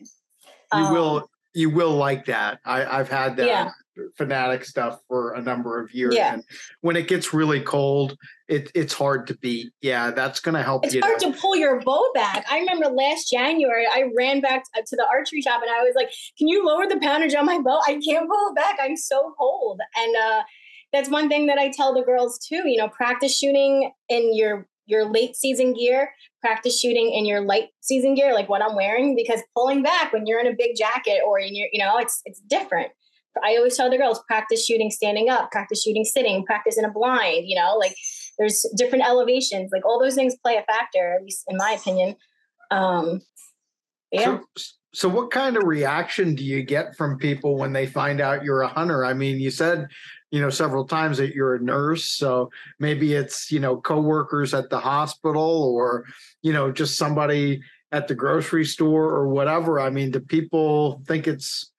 [0.73, 2.59] You um, will you will like that.
[2.65, 3.47] I, I've had that.
[3.47, 3.69] Yeah
[4.17, 6.15] fanatic stuff for a number of years.
[6.15, 6.33] Yeah.
[6.33, 6.43] And
[6.81, 9.71] when it gets really cold, it, it's hard to beat.
[9.81, 10.99] Yeah, that's going to help it's you.
[10.99, 12.45] It's hard to pull your bow back.
[12.49, 16.09] I remember last January, I ran back to the archery shop and I was like,
[16.37, 17.79] can you lower the poundage on my bow?
[17.87, 18.77] I can't pull it back.
[18.81, 19.79] I'm so cold.
[19.95, 20.43] And, uh,
[20.91, 22.67] that's one thing that I tell the girls too.
[22.67, 27.69] You know, practice shooting in your your late season gear, practice shooting in your light
[27.79, 31.21] season gear, like what I'm wearing, because pulling back when you're in a big jacket
[31.25, 32.91] or in your, you know, it's it's different.
[33.43, 36.91] I always tell the girls practice shooting standing up, practice shooting sitting, practice in a
[36.91, 37.95] blind, you know, like
[38.37, 42.15] there's different elevations, like all those things play a factor, at least in my opinion.
[42.71, 43.21] Um,
[44.11, 44.39] yeah.
[44.55, 48.43] So, so what kind of reaction do you get from people when they find out
[48.43, 49.05] you're a hunter?
[49.05, 49.87] I mean, you said,
[50.31, 52.05] you know, several times that you're a nurse.
[52.05, 56.05] So maybe it's, you know, coworkers at the hospital or,
[56.41, 57.61] you know, just somebody
[57.91, 59.79] at the grocery store or whatever.
[59.79, 61.71] I mean, do people think it's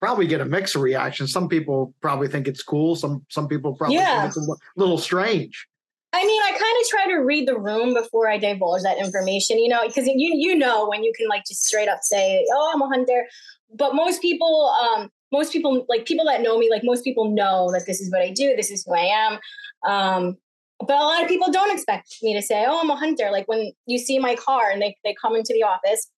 [0.00, 1.32] probably get a mix of reactions.
[1.32, 2.96] Some people probably think it's cool.
[2.96, 4.22] Some some people probably yeah.
[4.22, 5.66] think it's a little strange.
[6.12, 9.58] I mean, I kind of try to read the room before I divulge that information,
[9.58, 12.72] you know, because you you know when you can like just straight up say, "Oh,
[12.74, 13.26] I'm a hunter,"
[13.74, 17.70] but most people, um, most people like people that know me, like most people know
[17.72, 19.38] that this is what I do, this is who I am.
[19.86, 20.36] Um,
[20.80, 23.46] but a lot of people don't expect me to say, "Oh, I'm a hunter." Like
[23.46, 26.10] when you see my car and they they come into the office,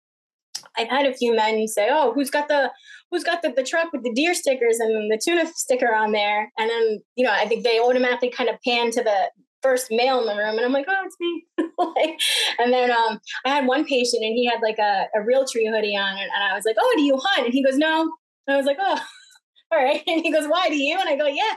[0.76, 2.70] I've had a few men say, "Oh, who's got the
[3.10, 6.52] who's got the, the truck with the deer stickers and the tuna sticker on there?"
[6.58, 9.30] And then you know, I think they automatically kind of pan to the
[9.62, 11.44] first male in the room, and I'm like, "Oh, it's me."
[11.78, 12.20] like,
[12.58, 15.96] and then um, I had one patient, and he had like a, a Realtree hoodie
[15.96, 18.12] on, and, and I was like, "Oh, do you hunt?" And he goes, "No."
[18.46, 19.00] And I was like, "Oh,
[19.72, 21.54] all right." And he goes, "Why do you?" And I go, "Yeah."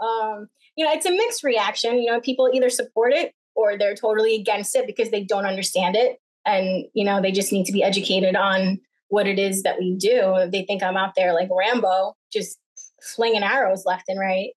[0.00, 1.98] um, you know, it's a mixed reaction.
[1.98, 5.96] You know, people either support it or they're totally against it because they don't understand
[5.96, 9.78] it and you know they just need to be educated on what it is that
[9.78, 10.48] we do.
[10.50, 12.58] They think i'm out there like rambo just
[13.02, 14.50] flinging arrows left and right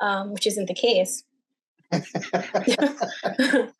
[0.00, 1.24] um, which isn't the case.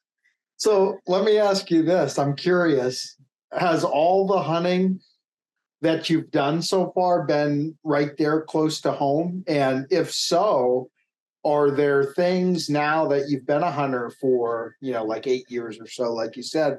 [0.58, 2.18] So let me ask you this.
[2.18, 3.16] I'm curious.
[3.52, 5.00] Has all the hunting
[5.82, 9.44] that you've done so far been right there close to home?
[9.46, 10.90] And if so
[11.44, 15.78] are there things now that you've been a hunter for you know like eight years
[15.78, 16.78] or so like you said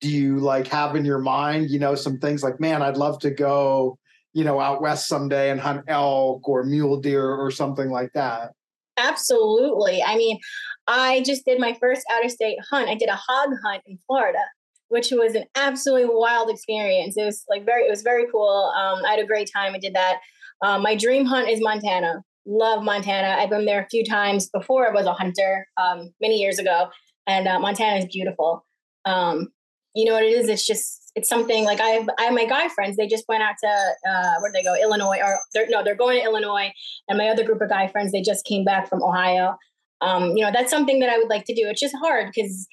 [0.00, 3.18] do you like have in your mind, you know, some things like, man, I'd love
[3.20, 3.98] to go,
[4.32, 8.52] you know, out west someday and hunt elk or mule deer or something like that?
[8.96, 10.02] Absolutely.
[10.02, 10.38] I mean,
[10.86, 12.88] I just did my first out of state hunt.
[12.88, 14.42] I did a hog hunt in Florida,
[14.88, 17.16] which was an absolutely wild experience.
[17.16, 18.72] It was like very, it was very cool.
[18.76, 19.74] Um, I had a great time.
[19.74, 20.18] I did that.
[20.62, 22.22] Um, my dream hunt is Montana.
[22.46, 23.36] Love Montana.
[23.38, 26.88] I've been there a few times before I was a hunter um, many years ago,
[27.26, 28.64] and uh, Montana is beautiful.
[29.04, 29.48] Um,
[29.94, 30.48] you know what it is?
[30.48, 32.96] It's just it's something like I have I have my guy friends.
[32.96, 34.74] They just went out to uh, where did they go?
[34.80, 36.72] Illinois or they're no, they're going to Illinois.
[37.08, 39.56] And my other group of guy friends, they just came back from Ohio.
[40.00, 41.66] Um, you know, that's something that I would like to do.
[41.66, 42.66] It's just hard because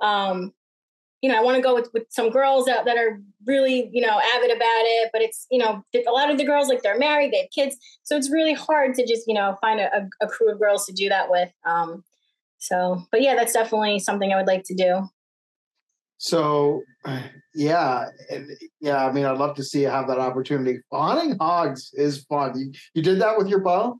[0.00, 0.52] um,
[1.24, 4.06] you know, I want to go with, with some girls that, that are really, you
[4.06, 5.08] know, avid about it.
[5.10, 7.78] But it's, you know, a lot of the girls like they're married, they have kids.
[8.02, 10.92] So it's really hard to just, you know, find a, a crew of girls to
[10.92, 11.48] do that with.
[11.64, 12.04] Um,
[12.58, 15.08] so, but yeah, that's definitely something I would like to do.
[16.24, 16.82] So,
[17.54, 18.06] yeah,
[18.80, 19.06] yeah.
[19.06, 20.78] I mean, I'd love to see you have that opportunity.
[20.90, 22.58] Hunting hogs is fun.
[22.58, 23.98] You, you did that with your bow?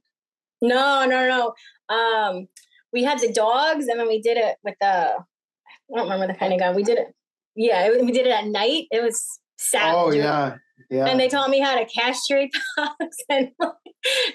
[0.62, 1.94] No, no, no.
[1.94, 2.48] Um,
[2.94, 4.86] we had the dogs, and then we did it with the.
[4.86, 7.08] I don't remember the kind of gun we did it.
[7.56, 8.86] Yeah, we did it at night.
[8.90, 9.22] It was
[9.58, 9.94] sad.
[9.94, 10.56] Oh yeah,
[10.88, 11.04] yeah.
[11.04, 13.50] And they taught me how to castrate dogs, and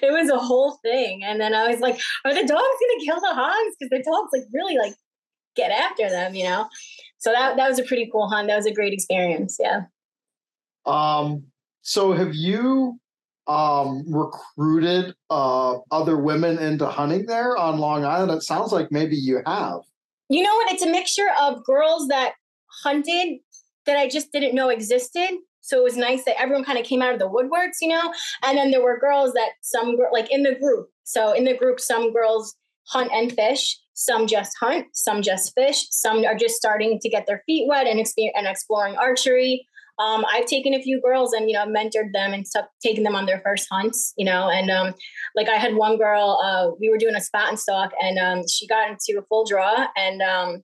[0.00, 1.24] it was a whole thing.
[1.24, 4.30] And then I was like, "Are the dogs gonna kill the hogs?" Because the dogs
[4.32, 4.94] like really like
[5.56, 6.68] get after them, you know
[7.20, 8.48] so that that was a pretty cool hunt.
[8.48, 9.58] That was a great experience.
[9.60, 9.82] Yeah.
[10.86, 11.44] Um.
[11.82, 12.98] So have you
[13.46, 18.32] um recruited uh other women into hunting there on Long Island?
[18.32, 19.80] It sounds like maybe you have.
[20.28, 20.72] You know what?
[20.72, 22.32] It's a mixture of girls that
[22.82, 23.38] hunted
[23.86, 25.30] that I just didn't know existed.
[25.60, 28.12] So it was nice that everyone kind of came out of the woodworks, you know.
[28.44, 30.88] And then there were girls that some like in the group.
[31.04, 32.56] So in the group, some girls
[32.88, 37.26] hunt and fish, some just hunt, some just fish, some are just starting to get
[37.26, 39.66] their feet wet and, exper- and exploring archery.
[39.98, 43.14] Um, I've taken a few girls and you know mentored them and stuff, taken them
[43.14, 44.14] on their first hunts.
[44.16, 44.94] You know, and um,
[45.36, 48.42] like I had one girl, uh, we were doing a spot and stalk, and um,
[48.50, 50.62] she got into a full draw, and um,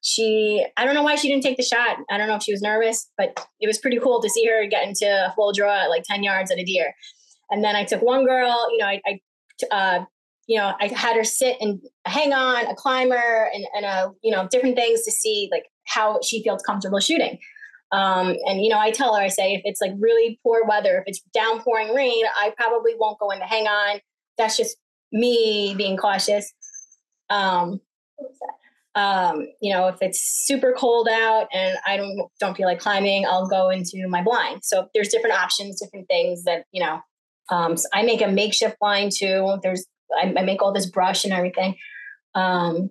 [0.00, 1.98] she I don't know why she didn't take the shot.
[2.10, 4.66] I don't know if she was nervous, but it was pretty cool to see her
[4.66, 6.92] get into a full draw at like ten yards at a deer.
[7.50, 9.20] And then I took one girl, you know, I, I
[9.70, 10.04] uh,
[10.46, 14.30] you know, I had her sit and hang on a climber and, and a, you
[14.30, 17.38] know, different things to see like how she feels comfortable shooting.
[17.92, 20.98] Um, and, you know, I tell her, I say, if it's like really poor weather,
[20.98, 24.00] if it's downpouring rain, I probably won't go in to hang on.
[24.36, 24.76] That's just
[25.12, 26.52] me being cautious.
[27.30, 27.80] Um,
[28.96, 33.26] um, you know, if it's super cold out and I don't don't feel like climbing,
[33.26, 34.60] I'll go into my blind.
[34.64, 37.00] So there's different options, different things that you know
[37.50, 39.58] um, so I make a makeshift blind too.
[39.62, 41.76] There's I, I make all this brush and everything.
[42.34, 42.90] Um,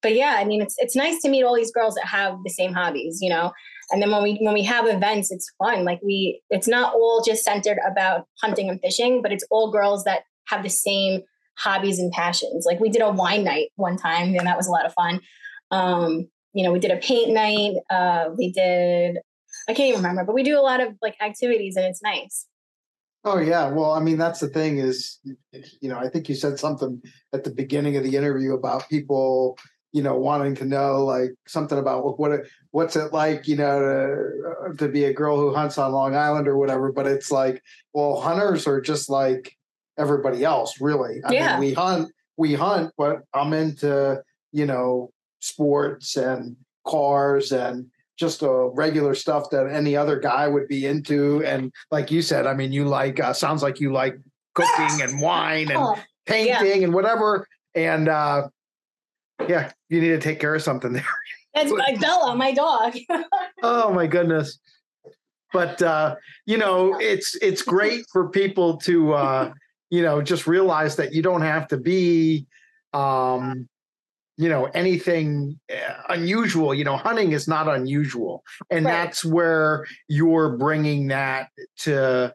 [0.00, 2.50] but yeah, I mean, it's it's nice to meet all these girls that have the
[2.50, 3.52] same hobbies, you know.
[3.90, 5.84] And then when we when we have events, it's fun.
[5.84, 10.04] Like we, it's not all just centered about hunting and fishing, but it's all girls
[10.04, 11.22] that have the same
[11.58, 12.64] hobbies and passions.
[12.66, 15.20] Like we did a wine night one time, and that was a lot of fun.
[15.70, 17.74] Um, you know, we did a paint night.
[17.90, 19.18] Uh, we did
[19.68, 22.46] I can't even remember, but we do a lot of like activities, and it's nice.
[23.30, 25.18] Oh yeah, well, I mean that's the thing is,
[25.52, 27.02] you know, I think you said something
[27.34, 29.58] at the beginning of the interview about people,
[29.92, 34.70] you know, wanting to know like something about what what's it like, you know, to,
[34.70, 36.90] uh, to be a girl who hunts on Long Island or whatever.
[36.90, 37.62] But it's like,
[37.92, 39.54] well, hunters are just like
[39.98, 41.20] everybody else, really.
[41.22, 41.60] I yeah.
[41.60, 45.10] mean, we hunt, we hunt, but I'm into, you know,
[45.40, 51.42] sports and cars and just a regular stuff that any other guy would be into.
[51.44, 54.18] And like you said, I mean, you like uh, sounds like you like
[54.54, 56.84] cooking and wine and oh, painting yeah.
[56.84, 57.46] and whatever.
[57.74, 58.48] And uh,
[59.48, 61.06] yeah, you need to take care of something there.
[61.54, 62.96] That's my Bella, my dog.
[63.62, 64.58] oh my goodness.
[65.52, 69.52] But uh, you know, it's it's great for people to uh,
[69.90, 72.46] you know just realize that you don't have to be
[72.92, 73.68] um,
[74.38, 78.92] you know anything eh, unusual you know hunting is not unusual and right.
[78.92, 82.32] that's where you're bringing that to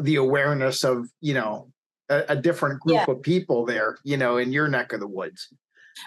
[0.00, 1.66] the awareness of you know
[2.10, 3.12] a, a different group yeah.
[3.12, 5.48] of people there you know in your neck of the woods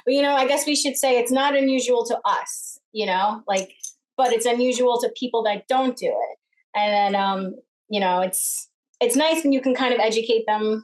[0.05, 3.43] well you know i guess we should say it's not unusual to us you know
[3.47, 3.73] like
[4.15, 6.37] but it's unusual to people that don't do it
[6.75, 7.55] and then um
[7.89, 10.83] you know it's it's nice when you can kind of educate them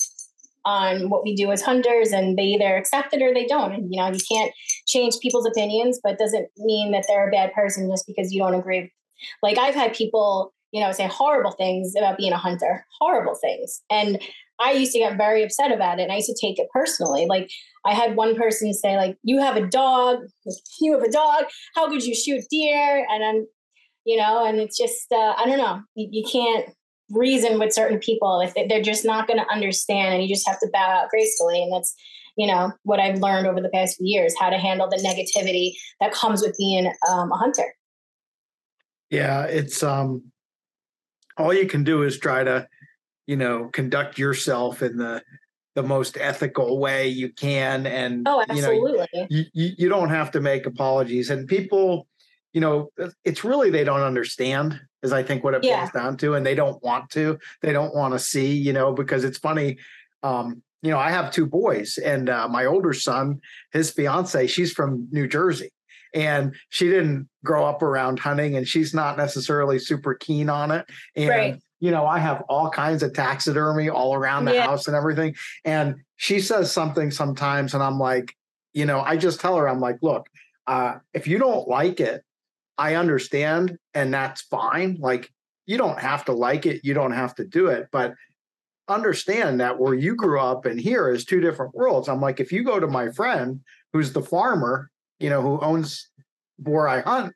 [0.68, 3.72] on what we do as hunters and they either accept it or they don't.
[3.72, 4.52] And you know you can't
[4.86, 8.54] change people's opinions but doesn't mean that they're a bad person just because you don't
[8.54, 8.92] agree.
[9.42, 13.82] Like i've had people you know say horrible things about being a hunter horrible things.
[13.90, 14.22] And
[14.60, 17.26] i used to get very upset about it and i used to take it personally.
[17.28, 17.50] Like
[17.86, 20.20] i had one person say like you have a dog.
[20.82, 21.46] You have a dog?
[21.76, 23.08] How could you shoot deer?
[23.10, 23.48] And i'm
[24.06, 25.82] you know and it's just uh, i don't know.
[25.96, 26.70] You, you can't
[27.10, 28.42] reason with certain people.
[28.42, 31.64] If they're just not going to understand and you just have to bow out gracefully.
[31.64, 31.96] And that's
[32.38, 35.74] you know what i've learned over the past few years how to handle the negativity
[36.00, 37.74] that comes with being um, a hunter.
[39.10, 40.32] Yeah it's um
[41.38, 42.68] all you can do is try to
[43.26, 45.22] you know conduct yourself in the
[45.76, 50.10] the most ethical way you can and oh absolutely you, know, you, you, you don't
[50.10, 51.30] have to make apologies.
[51.30, 52.08] And people
[52.54, 52.90] you know
[53.24, 55.80] it's really they don't understand is I think what it yeah.
[55.80, 56.36] boils down to.
[56.36, 59.78] And they don't want to, they don't want to see, you know, because it's funny.
[60.24, 64.72] Um, you know, I have two boys, and uh, my older son, his fiance, she's
[64.72, 65.72] from New Jersey,
[66.14, 70.86] and she didn't grow up around hunting, and she's not necessarily super keen on it.
[71.16, 71.62] And right.
[71.80, 74.68] you know, I have all kinds of taxidermy all around the yeah.
[74.68, 75.36] house and everything.
[75.66, 78.36] And she says something sometimes, and I'm like,
[78.74, 80.28] you know, I just tell her, I'm like, look,
[80.68, 82.24] uh, if you don't like it,
[82.78, 84.98] I understand, and that's fine.
[85.00, 85.32] Like,
[85.66, 88.14] you don't have to like it, you don't have to do it, but
[88.88, 92.08] understand that where you grew up and here is two different worlds.
[92.08, 93.60] I'm like, if you go to my friend
[93.92, 96.10] who's the farmer, you know, who owns
[96.58, 97.34] where I hunt,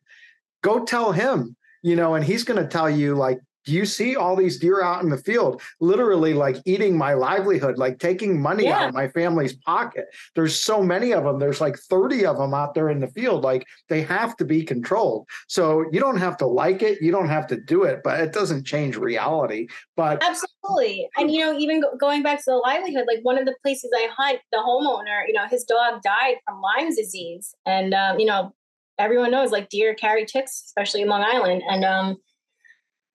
[0.62, 4.36] go tell him, you know, and he's going to tell you, like, you see all
[4.36, 8.80] these deer out in the field literally like eating my livelihood like taking money yeah.
[8.80, 10.06] out of my family's pocket?
[10.36, 13.44] There's so many of them there's like 30 of them out there in the field.
[13.44, 15.28] Like they have to be controlled.
[15.48, 17.02] So you don't have to like it.
[17.02, 19.68] You don't have to do it but it doesn't change reality.
[19.96, 21.08] But absolutely.
[21.18, 24.08] And you know even going back to the livelihood like one of the places i
[24.16, 27.54] hunt the homeowner you know his dog died from lyme disease.
[27.66, 28.54] And um, you know
[28.98, 31.64] everyone knows like deer carry ticks especially in long island.
[31.70, 32.18] And um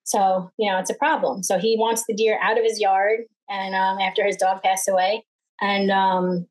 [0.06, 1.42] so, you know, it's a problem.
[1.42, 4.88] So he wants the deer out of his yard and um, after his dog passed
[4.88, 5.24] away.
[5.60, 6.46] And, um,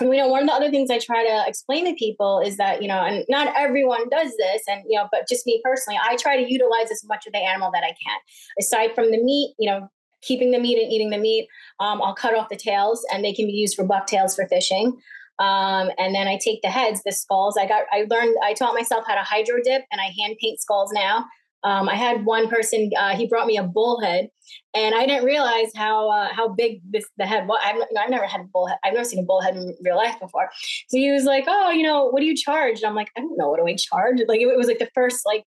[0.00, 2.80] you know, one of the other things I try to explain to people is that,
[2.80, 6.14] you know, and not everyone does this, and, you know, but just me personally, I
[6.14, 8.18] try to utilize as much of the animal that I can.
[8.60, 9.88] Aside from the meat, you know,
[10.22, 11.48] keeping the meat and eating the meat,
[11.80, 14.96] um, I'll cut off the tails and they can be used for bucktails for fishing.
[15.40, 17.56] Um, and then I take the heads, the skulls.
[17.56, 20.60] I got, I learned, I taught myself how to hydro dip and I hand paint
[20.60, 21.26] skulls now.
[21.64, 24.28] Um, I had one person, uh, he brought me a bullhead,
[24.74, 27.60] and I didn't realize how uh, how big this the head was.
[27.64, 28.78] I've, I've never had a bullhead.
[28.84, 30.48] I've never seen a bullhead in real life before.
[30.88, 33.20] So he was like, "Oh, you know, what do you charge?" And I'm like, "I
[33.20, 33.48] don't know.
[33.48, 35.44] What do I charge?" Like it, it was like the first like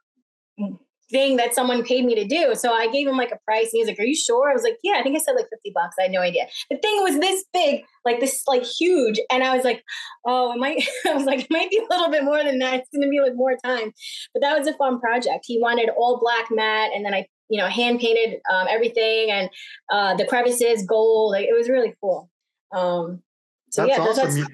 [1.11, 2.55] thing that someone paid me to do.
[2.55, 4.49] So I gave him like a price and he was like, Are you sure?
[4.49, 5.95] I was like, Yeah, I think I said like 50 bucks.
[5.99, 6.47] I had no idea.
[6.69, 9.19] The thing was this big, like this, like huge.
[9.31, 9.83] And I was like,
[10.25, 12.75] Oh, it might, I was like, it might be a little bit more than that.
[12.75, 13.91] It's going to be like more time.
[14.33, 15.45] But that was a fun project.
[15.45, 19.49] He wanted all black mat and then I, you know, hand painted um, everything and
[19.91, 21.33] uh, the crevices gold.
[21.33, 22.29] Like it was really cool.
[22.73, 23.21] Um,
[23.69, 24.35] So that's yeah, awesome.
[24.35, 24.51] That's,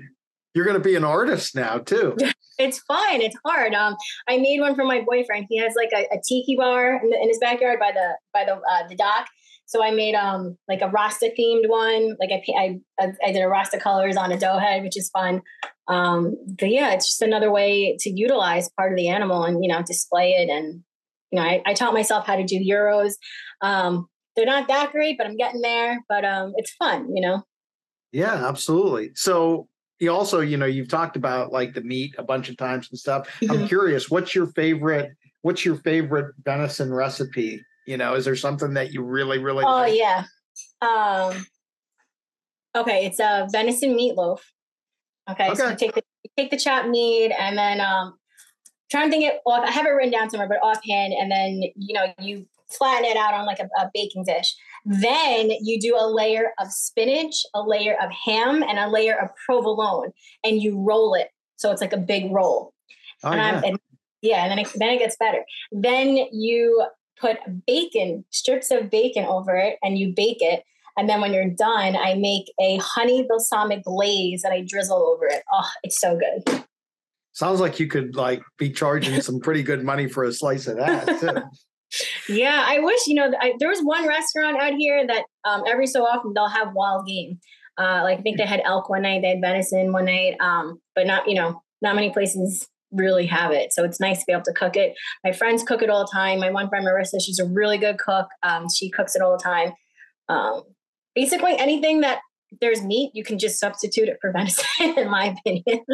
[0.58, 2.18] You're going to be an artist now too.
[2.58, 3.22] it's fun.
[3.22, 3.76] It's hard.
[3.76, 3.96] Um,
[4.28, 5.46] I made one for my boyfriend.
[5.48, 8.44] He has like a, a tiki bar in, the, in, his backyard by the by
[8.44, 9.28] the uh, the dock.
[9.68, 12.18] So I made um like a Rasta themed one.
[12.20, 15.44] Like I, I I did a Rasta colors on a doe head, which is fun.
[15.88, 19.70] Um, but yeah, it's just another way to utilize part of the animal and you
[19.70, 20.50] know display it.
[20.50, 20.82] And
[21.30, 23.14] you know, I, I taught myself how to do euros.
[23.62, 26.04] Um, they're not that great, but I'm getting there.
[26.10, 27.44] But um, it's fun, you know.
[28.12, 29.12] Yeah, absolutely.
[29.14, 29.68] So
[30.00, 33.00] you also, you know, you've talked about like the meat a bunch of times and
[33.00, 33.28] stuff.
[33.42, 33.66] I'm mm-hmm.
[33.66, 35.12] curious, what's your favorite?
[35.42, 37.64] What's your favorite venison recipe?
[37.86, 39.64] You know, is there something that you really, really?
[39.64, 39.98] Oh like?
[39.98, 40.26] yeah.
[40.82, 41.46] Um.
[42.76, 44.40] Okay, it's a venison meatloaf.
[45.30, 45.56] Okay, okay.
[45.56, 46.04] so take the
[46.38, 48.18] take the chopped meat and then um,
[48.92, 49.64] trying to think it off.
[49.68, 53.18] I have it written down somewhere, but offhand, and then you know you flatten it
[53.18, 54.54] out on like a, a baking dish.
[54.90, 59.30] Then you do a layer of spinach, a layer of ham, and a layer of
[59.46, 60.12] provolone,
[60.44, 62.74] and you roll it so it's like a big roll.
[63.24, 63.70] Oh, and, yeah.
[63.70, 63.80] and
[64.22, 65.44] yeah, and then it, then it gets better.
[65.72, 66.86] Then you
[67.20, 70.64] put bacon, strips of bacon over it, and you bake it.
[70.98, 75.28] And then when you're done, I make a honey balsamic glaze that I drizzle over
[75.28, 75.44] it.
[75.52, 76.64] Oh, it's so good.
[77.34, 80.78] Sounds like you could like be charging some pretty good money for a slice of
[80.78, 81.44] that.
[82.30, 83.32] Yeah, I wish you know.
[83.40, 87.08] I, there was one restaurant out here that um, every so often they'll have wild
[87.08, 87.40] game.
[87.78, 90.82] Uh, like I think they had elk one night, they had venison one night, um,
[90.96, 93.74] but not you know not many places really have it.
[93.74, 94.96] So it's nice to be able to cook it.
[95.24, 96.40] My friends cook it all the time.
[96.40, 98.28] My one friend Marissa, she's a really good cook.
[98.44, 99.74] Um, she cooks it all the time.
[100.30, 100.64] Um,
[101.16, 102.20] basically, anything that
[102.62, 104.66] there's meat, you can just substitute it for venison,
[104.98, 105.86] in my opinion.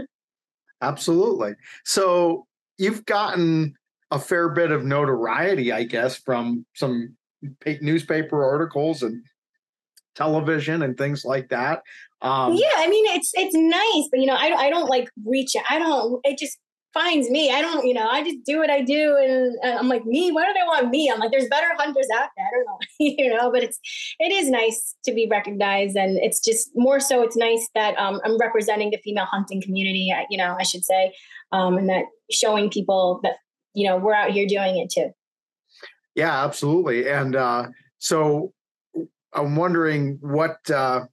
[0.82, 1.54] Absolutely.
[1.86, 2.46] So
[2.78, 3.76] you've gotten
[4.14, 7.18] a fair bit of notoriety, I guess, from some
[7.82, 9.24] newspaper articles and
[10.16, 11.82] television and things like that.
[12.22, 15.54] Um, yeah, I mean, it's it's nice, but you know, I I don't like reach.
[15.68, 16.22] I don't.
[16.24, 16.60] It just
[16.94, 17.52] finds me.
[17.52, 20.32] I don't, you know, I just do what I do, and, and, I'm like, me.
[20.32, 21.10] Why do they want me?
[21.12, 22.46] I'm like, there's better hunters out there.
[22.46, 23.52] I don't know, you know.
[23.52, 23.80] But it's
[24.20, 27.24] it is nice to be recognized, and it's just more so.
[27.24, 30.14] It's nice that um, I'm representing the female hunting community.
[30.30, 31.14] You know, I should say,
[31.52, 33.38] um, and that showing people that
[33.74, 35.12] you know we're out here doing it too.
[36.16, 37.10] Yeah absolutely.
[37.10, 37.68] And uh,
[37.98, 38.54] so
[39.34, 41.06] i'm wondering what uh,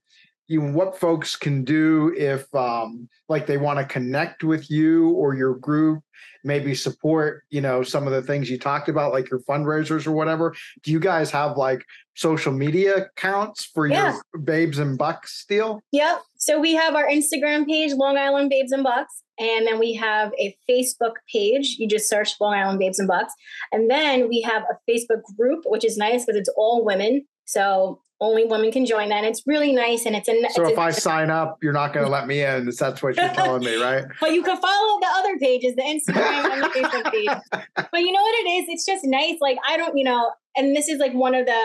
[0.47, 5.33] you what folks can do if um, like they want to connect with you or
[5.33, 6.03] your group
[6.43, 10.11] maybe support you know some of the things you talked about like your fundraisers or
[10.11, 11.85] whatever do you guys have like
[12.15, 14.17] social media accounts for yeah.
[14.33, 18.71] your babes and bucks deal yep so we have our instagram page long island babes
[18.71, 21.77] and bucks and then we have a Facebook page.
[21.79, 23.33] You just search Long Island Babes and Bucks.
[23.71, 27.25] And then we have a Facebook group, which is nice because it's all women.
[27.45, 29.17] So only women can join that.
[29.17, 30.05] And it's really nice.
[30.05, 30.33] And it's a.
[30.51, 32.69] So it's if a, I sign up, you're not going to let me in.
[32.77, 34.05] That's what you're telling me, right?
[34.21, 37.61] but you can follow the other pages, the Instagram and the Facebook page.
[37.75, 38.65] But you know what it is?
[38.69, 39.37] It's just nice.
[39.41, 41.61] Like, I don't, you know, and this is like one of the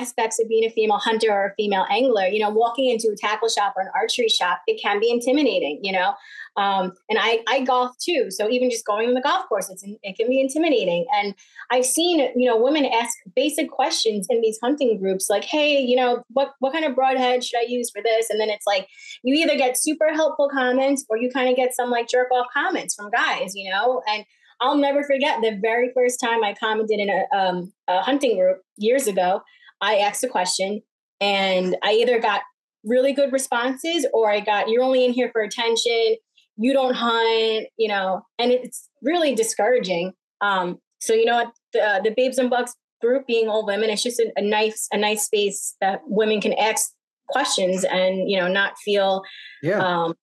[0.00, 2.26] aspects of being a female hunter or a female angler.
[2.26, 5.80] You know, walking into a tackle shop or an archery shop, it can be intimidating,
[5.82, 6.14] you know.
[6.58, 8.30] Um, and I, I golf too.
[8.30, 11.06] So even just going on the golf course, it's, it can be intimidating.
[11.14, 11.34] And
[11.70, 15.94] I've seen, you know, women ask basic questions in these hunting groups, like, hey, you
[15.94, 18.28] know, what, what kind of broadhead should I use for this?
[18.28, 18.88] And then it's like,
[19.22, 22.48] you either get super helpful comments or you kind of get some like jerk off
[22.52, 24.02] comments from guys, you know?
[24.08, 24.24] And
[24.60, 28.62] I'll never forget the very first time I commented in a, um, a hunting group
[28.76, 29.42] years ago.
[29.80, 30.82] I asked a question
[31.20, 32.40] and I either got
[32.82, 36.16] really good responses or I got, you're only in here for attention
[36.58, 40.12] you don't hunt, you know, and it's really discouraging.
[40.40, 43.90] Um, so you know what, the, uh, the Babes and Bucks group being all women,
[43.90, 46.90] it's just a, a nice a nice space that women can ask
[47.28, 49.22] questions and you know not feel
[49.62, 49.78] yeah.
[49.78, 50.14] um,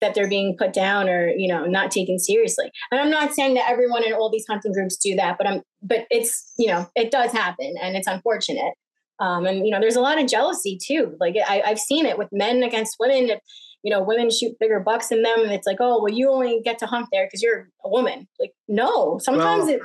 [0.00, 2.70] that they're being put down or you know not taken seriously.
[2.90, 5.62] And I'm not saying that everyone in all these hunting groups do that, but I'm
[5.82, 8.74] but it's you know it does happen and it's unfortunate.
[9.18, 11.16] Um, and you know there's a lot of jealousy too.
[11.18, 13.38] Like I, I've seen it with men against women
[13.82, 15.40] you know, women shoot bigger bucks than them.
[15.42, 18.28] And it's like, oh, well, you only get to hunt there because you're a woman.
[18.38, 19.82] Like, no, sometimes well, it.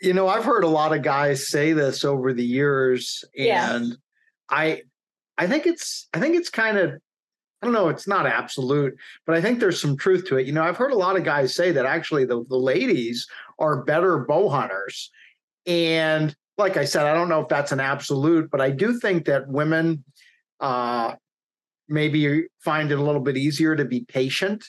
[0.00, 3.94] You know, I've heard a lot of guys say this over the years, and yeah.
[4.50, 4.82] I,
[5.38, 6.90] I think it's, I think it's kind of,
[7.62, 10.46] I don't know, it's not absolute, but I think there's some truth to it.
[10.46, 13.28] You know, I've heard a lot of guys say that actually the, the ladies
[13.60, 15.10] are better bow hunters.
[15.64, 19.26] And like I said, I don't know if that's an absolute, but I do think
[19.26, 20.04] that women
[20.58, 21.14] uh,
[21.92, 24.64] maybe find it a little bit easier to be patient.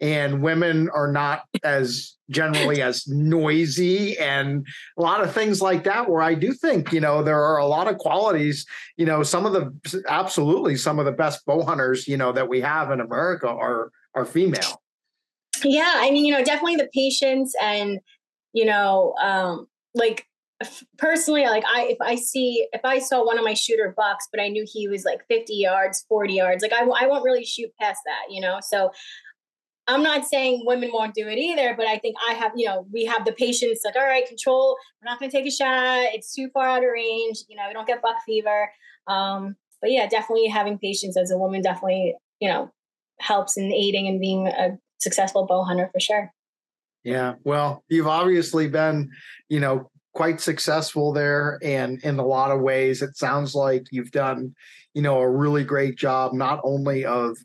[0.00, 4.66] And women are not as generally as noisy and
[4.98, 7.66] a lot of things like that where i do think you know there are a
[7.66, 8.66] lot of qualities
[8.96, 12.48] you know some of the absolutely some of the best bow hunters you know that
[12.48, 14.82] we have in america are are female.
[15.62, 18.00] Yeah i mean you know definitely the patience and
[18.52, 20.26] you know um like
[20.96, 24.40] personally like i if i see if i saw one of my shooter bucks but
[24.40, 27.70] i knew he was like 50 yards 40 yards like i, I won't really shoot
[27.78, 28.90] past that you know so
[29.88, 32.86] I'm not saying women won't do it either, but I think I have, you know,
[32.92, 34.76] we have the patience like, all right, control.
[35.00, 36.12] We're not going to take a shot.
[36.12, 37.44] It's too far out of range.
[37.48, 38.68] You know, we don't get buck fever.
[39.06, 42.72] Um, but yeah, definitely having patience as a woman definitely, you know,
[43.20, 46.32] helps in aiding and being a successful bow hunter for sure.
[47.04, 47.34] Yeah.
[47.44, 49.10] Well, you've obviously been,
[49.48, 51.58] you know, quite successful there.
[51.62, 54.54] And in a lot of ways, it sounds like you've done,
[54.94, 57.36] you know, a really great job, not only of,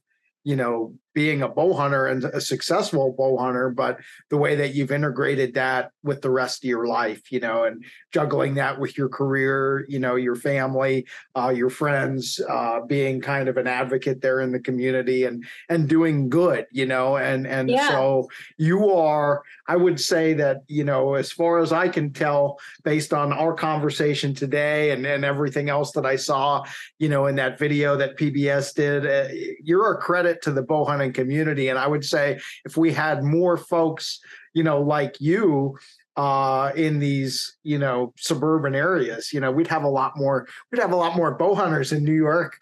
[0.46, 4.00] you know, being a bow hunter and a successful bow hunter, but
[4.30, 7.84] the way that you've integrated that with the rest of your life, you know, and
[8.12, 11.06] juggling that with your career, you know, your family,
[11.36, 15.90] uh, your friends, uh, being kind of an advocate there in the community and and
[15.90, 17.90] doing good, you know, and and yeah.
[17.90, 22.60] so you are, I would say that, you know, as far as I can tell,
[22.84, 26.64] based on our conversation today and and everything else that I saw,
[27.00, 30.86] you know, in that video that PBS did, uh, you're a credit to the bow
[31.10, 31.70] community.
[31.70, 34.20] And I would say if we had more folks,
[34.54, 35.78] you know, like you
[36.18, 40.82] uh in these you know suburban areas you know we'd have a lot more we'd
[40.82, 42.60] have a lot more bow hunters in new york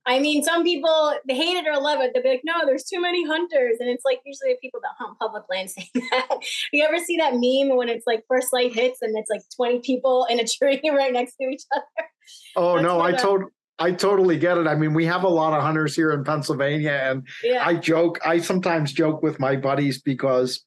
[0.06, 2.12] I mean, some people they hate it or love it.
[2.14, 4.92] They'll be like, "No, there's too many hunters," and it's like usually the people that
[4.98, 6.38] hunt public land saying that.
[6.72, 9.80] you ever see that meme when it's like first light hits and it's like 20
[9.80, 12.08] people in a tree right next to each other?
[12.56, 13.42] Oh That's no, I told
[13.78, 14.66] I totally get it.
[14.66, 17.66] I mean, we have a lot of hunters here in Pennsylvania, and yeah.
[17.66, 18.20] I joke.
[18.24, 20.64] I sometimes joke with my buddies because,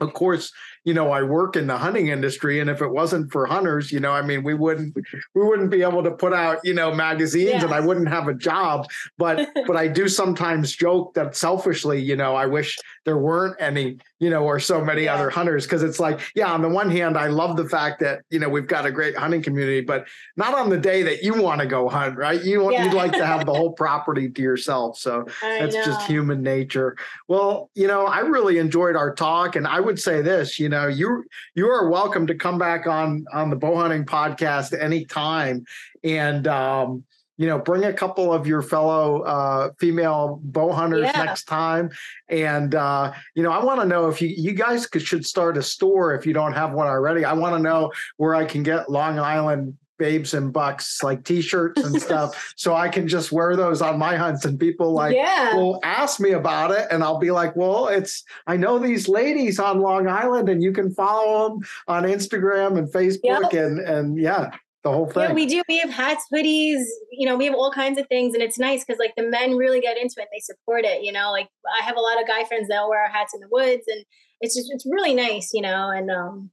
[0.00, 0.52] of course,
[0.84, 4.00] you know, I work in the hunting industry, and if it wasn't for hunters, you
[4.00, 4.96] know, I mean, we wouldn't
[5.34, 7.64] we wouldn't be able to put out, you know, magazines, yeah.
[7.64, 8.86] and I wouldn't have a job.
[9.18, 13.98] But but I do sometimes joke that selfishly, you know, I wish there weren't any,
[14.20, 15.14] you know, or so many yeah.
[15.14, 18.22] other hunters because it's like, yeah, on the one hand, I love the fact that
[18.30, 20.06] you know we've got a great hunting community, but
[20.38, 22.42] not on the day that you want to go hunt, right?
[22.42, 22.84] You yeah.
[22.84, 24.96] you'd like to have the whole property to yourself.
[24.96, 25.84] So I that's know.
[25.84, 26.96] just human nature.
[27.28, 30.86] Well, you know, I really enjoyed our talk, and I would say this, you know,
[30.86, 35.64] you you are welcome to come back on on the bow hunting podcast anytime,
[36.02, 37.04] and um,
[37.36, 41.24] you know, bring a couple of your fellow uh, female bow hunters yeah.
[41.24, 41.90] next time.
[42.28, 45.56] And uh, you know, I want to know if you you guys could, should start
[45.56, 47.24] a store if you don't have one already.
[47.24, 51.80] I want to know where I can get Long Island babes and bucks like t-shirts
[51.84, 55.54] and stuff so i can just wear those on my hunts and people like yeah.
[55.54, 59.60] will ask me about it and i'll be like well it's i know these ladies
[59.60, 63.64] on long island and you can follow them on instagram and facebook yep.
[63.64, 64.50] and and yeah
[64.82, 65.24] the whole thing.
[65.24, 65.62] Yeah, we do.
[65.68, 68.32] We have hats, hoodies, you know, we have all kinds of things.
[68.32, 70.28] And it's nice because like the men really get into it.
[70.32, 71.48] They support it, you know, like
[71.78, 74.04] I have a lot of guy friends that'll wear our hats in the woods and
[74.40, 76.50] it's just, it's really nice, you know, and um,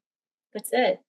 [0.53, 0.99] that's it.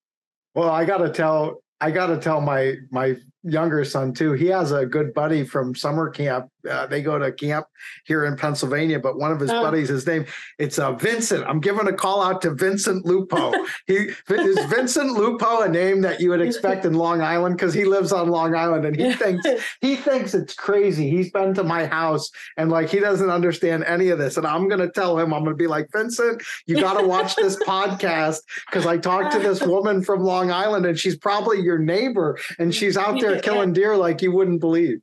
[0.54, 4.32] Well, I got to tell I got to tell my my younger son too.
[4.32, 6.50] He has a good buddy from summer camp.
[6.68, 7.66] Uh, they go to camp
[8.04, 9.62] here in Pennsylvania, but one of his oh.
[9.62, 10.26] buddies, his name,
[10.58, 11.44] it's uh, Vincent.
[11.46, 13.52] I'm giving a call out to Vincent Lupo.
[13.86, 17.84] he is Vincent Lupo a name that you would expect in Long Island because he
[17.84, 19.46] lives on Long Island and he thinks
[19.80, 21.08] he thinks it's crazy.
[21.08, 24.36] He's been to my house and like he doesn't understand any of this.
[24.36, 27.56] And I'm gonna tell him, I'm gonna be like, Vincent, you got to watch this
[27.66, 32.38] podcast because I talked to this woman from Long Island and she's probably your neighbor
[32.58, 35.00] and she's out there there killing deer like you wouldn't believe.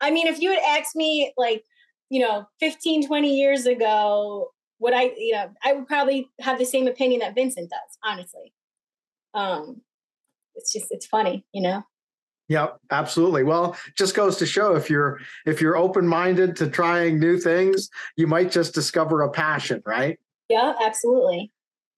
[0.00, 1.64] I mean, if you had asked me like,
[2.10, 6.64] you know, 15, 20 years ago, would I, you know, I would probably have the
[6.64, 8.52] same opinion that Vincent does, honestly.
[9.32, 9.80] Um,
[10.54, 11.84] it's just, it's funny, you know?
[12.48, 13.44] Yep, absolutely.
[13.44, 18.26] Well, just goes to show if you're if you're open-minded to trying new things, you
[18.26, 20.18] might just discover a passion, right?
[20.50, 21.50] Yeah, absolutely.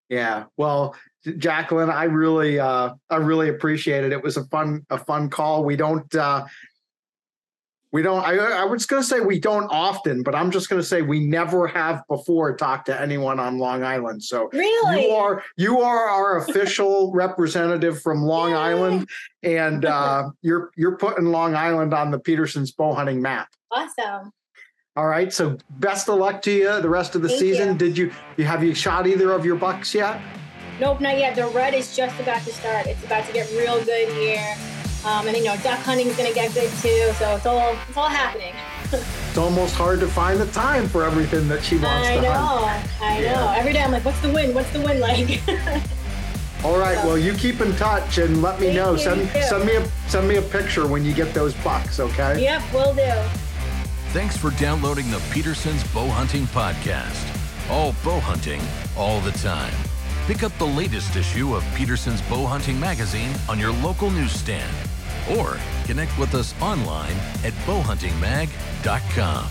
[0.08, 0.44] Yeah.
[0.56, 0.94] Well,
[1.38, 4.12] Jacqueline, I really, uh, I really appreciate it.
[4.12, 5.64] It was a fun, a fun call.
[5.64, 6.44] We don't, uh,
[7.94, 8.24] we don't.
[8.24, 11.02] I, I was going to say we don't often, but I'm just going to say
[11.02, 14.20] we never have before talked to anyone on Long Island.
[14.20, 18.56] So really, you are you are our official representative from Long Yay.
[18.56, 19.08] Island,
[19.44, 23.46] and uh, you're you're putting Long Island on the Petersen's bow hunting map.
[23.70, 24.32] Awesome.
[24.96, 25.32] All right.
[25.32, 27.68] So best of luck to you the rest of the Thank season.
[27.68, 27.78] You.
[27.78, 30.20] Did you, you have you shot either of your bucks yet?
[30.80, 31.36] Nope, not yet.
[31.36, 32.86] The rut is just about to start.
[32.86, 34.56] It's about to get real good here.
[35.04, 37.12] Um, and you know, duck hunting is going to get good too.
[37.18, 38.54] So it's all it's all happening.
[38.92, 42.32] it's almost hard to find the time for everything that she wants I to know.
[42.32, 43.02] hunt.
[43.02, 43.32] I Yeah.
[43.34, 43.52] know.
[43.56, 44.54] Every day I'm like, what's the wind?
[44.54, 45.40] What's the wind like?
[46.64, 48.92] All right, well, you keep in touch and let me Thank know.
[48.92, 52.00] you, Send you send me a send me a picture when you get those bucks,
[52.00, 52.42] okay?
[52.42, 53.12] yep, we'll do.
[54.14, 57.20] Thanks for downloading the Petersen's Bow Hunting Podcast.
[57.70, 58.62] All bow hunting,
[58.96, 59.74] all the time.
[60.26, 64.74] Pick up the latest issue of Petersen's Bow Hunting Magazine on your local newsstand
[65.36, 67.12] or connect with us online
[67.44, 69.44] at bowhuntingmag.com.